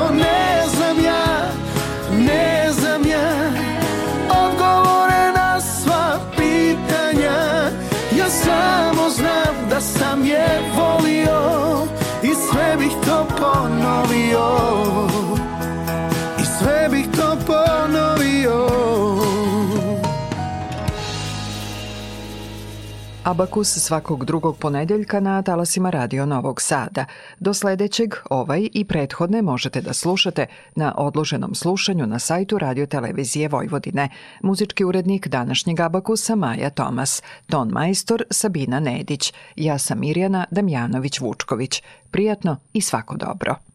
Abakus 23.27 23.67
svakog 23.67 24.25
drugog 24.25 24.57
ponedeljka 24.57 25.19
na 25.19 25.41
talasima 25.41 25.89
Radio 25.89 26.25
Novog 26.25 26.61
Sada. 26.61 27.05
Do 27.39 27.53
sledećeg 27.53 28.13
ovaj 28.29 28.69
i 28.73 28.85
prethodne 28.85 29.41
možete 29.41 29.81
da 29.81 29.93
slušate 29.93 30.45
na 30.75 30.93
odloženom 30.97 31.55
slušanju 31.55 32.07
na 32.07 32.19
sajtu 32.19 32.57
Radio 32.57 32.85
Televizije 32.85 33.47
Vojvodine. 33.47 34.09
Muzički 34.43 34.85
urednik 34.85 35.27
današnjeg 35.27 35.79
Abakusa 35.79 36.35
Maja 36.35 36.69
Tomas, 36.69 37.23
ton 37.47 37.69
majstor 37.69 38.23
Sabina 38.29 38.79
Nedić, 38.79 39.33
ja 39.55 39.77
sam 39.77 39.99
Mirjana 39.99 40.45
Damjanović-Vučković. 40.51 41.83
Prijatno 42.11 42.57
i 42.73 42.81
svako 42.81 43.17
dobro. 43.17 43.66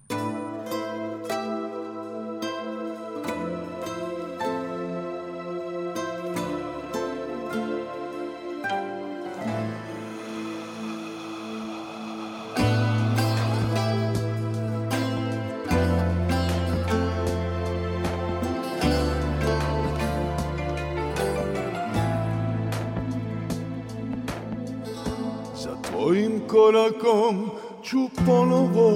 Korakom 26.63 27.51
ću 27.83 27.99
ponovo 28.27 28.95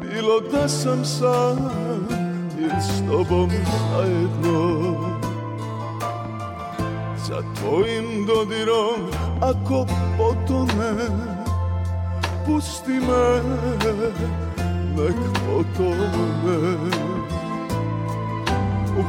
Bilo 0.00 0.40
da 0.52 0.68
sam 0.68 1.04
sam 1.04 1.70
ili 2.58 2.80
s 2.80 3.10
tobom 3.10 3.50
zajedno. 3.50 4.94
Za 7.28 7.42
tvojim 7.54 8.26
dodirom 8.26 9.10
ako 9.40 9.86
potone 10.18 11.08
Pusti 12.46 12.92
me, 12.92 13.42
nek 14.96 15.16
potone 15.46 17.17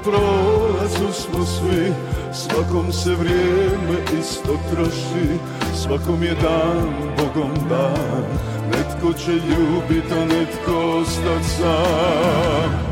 prolazu 0.04 1.14
smo 1.14 1.46
svi, 1.46 1.94
svakom 2.34 2.92
se 2.92 3.16
vrijeme 3.16 4.20
isto 4.20 4.58
troši. 4.72 5.40
Svakom 5.76 6.24
je 6.24 6.36
dan, 6.36 6.90
Bogom 7.18 7.54
dan. 7.70 8.24
Netko 8.72 9.14
će 9.14 9.32
ljubit, 9.32 10.12
a 10.12 10.26
netko 10.26 11.00
ostat 11.02 11.44
sam. 11.58 12.90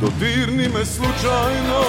Dodirni 0.00 0.68
me 0.68 0.84
slučajno. 0.84 1.82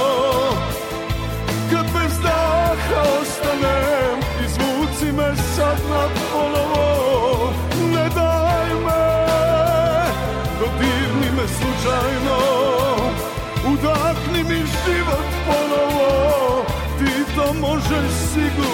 Kad 1.72 1.86
bez 1.94 2.14
daha 2.24 3.02
ostanem 3.22 4.20
Izvuci 4.46 5.12
me 5.12 5.36
sad 5.56 5.78
na 5.90 6.08
polovo 6.32 7.54
Ne 7.94 8.10
daj 8.16 8.70
me. 8.86 9.06
Dodirni 10.60 11.32
me 11.38 11.48
slučajno 11.48 12.49
to 18.02 18.69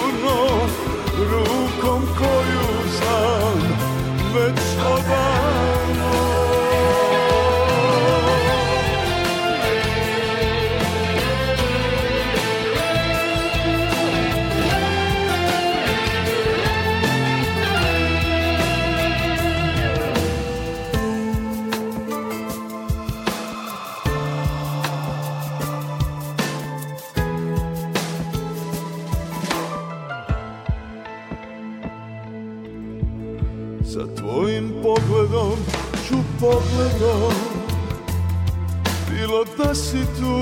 si 39.76 40.00
tu 40.18 40.40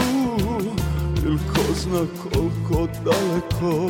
ili 1.26 1.38
ko 1.54 1.62
zna 1.74 2.06
koliko 2.22 2.88
daleko? 3.04 3.88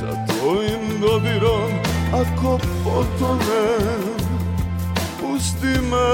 Za 0.00 0.26
tvojim 0.28 1.00
dodirom 1.00 1.70
ako 2.12 2.58
potonem 2.84 4.02
Pusti 5.20 5.80
me, 5.90 6.12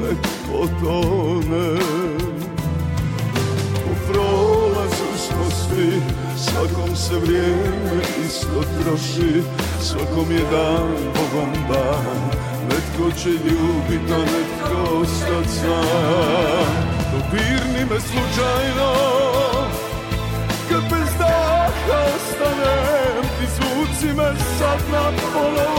nek 0.00 0.18
potonem 0.46 1.78
U 3.90 4.12
prolazu 4.12 5.10
smo 5.16 5.50
svi, 5.50 6.02
svakom 6.36 6.96
se 6.96 7.14
vrijeme 7.14 8.02
isto 8.26 8.62
troši 8.82 9.42
Svakom 9.80 10.30
je 10.30 10.40
dan, 10.50 10.88
Bogom 11.14 11.52
dan 11.68 12.55
Netko 12.68 13.20
će 13.22 13.28
ljubit, 13.28 14.10
a 14.10 14.18
netko 14.18 14.96
ostat 15.00 15.46
sam. 15.60 16.96
Dodirni 17.12 17.84
me 17.90 18.00
slučajno 18.00 18.92
Kad 20.68 20.82
bez 20.90 21.08
daha 21.18 21.68
ostanem 21.88 23.24
Izvuci 23.42 24.14
me 24.16 24.34
sad 24.58 24.80
na 24.92 25.10
polovo 25.32 25.75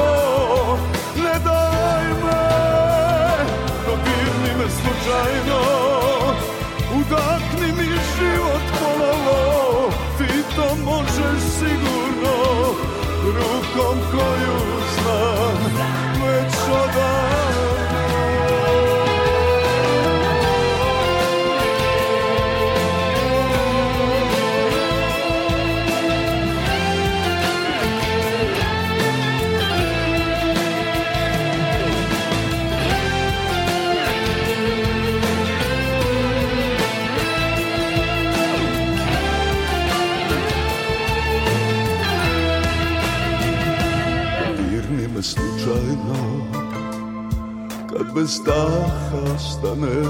bez 48.28 48.44
daha 48.46 49.40
stane 49.40 50.04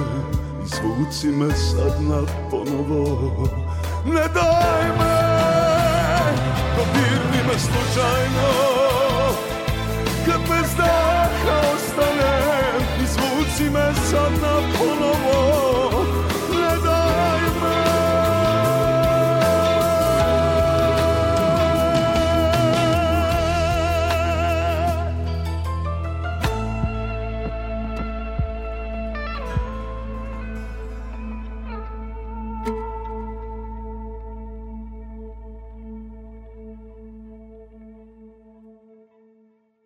Izvuci 0.65 1.27
me 1.27 1.55
sad 1.55 2.01
na 2.01 2.21
ponovo. 2.51 3.47
Ne 4.05 4.27
daj 4.33 4.87
me 4.99 5.17
Dodirni 6.77 7.47
me 7.47 7.59
slučajno 7.59 8.49
Kad 10.25 10.41
bez 10.49 10.75
daha 10.77 10.96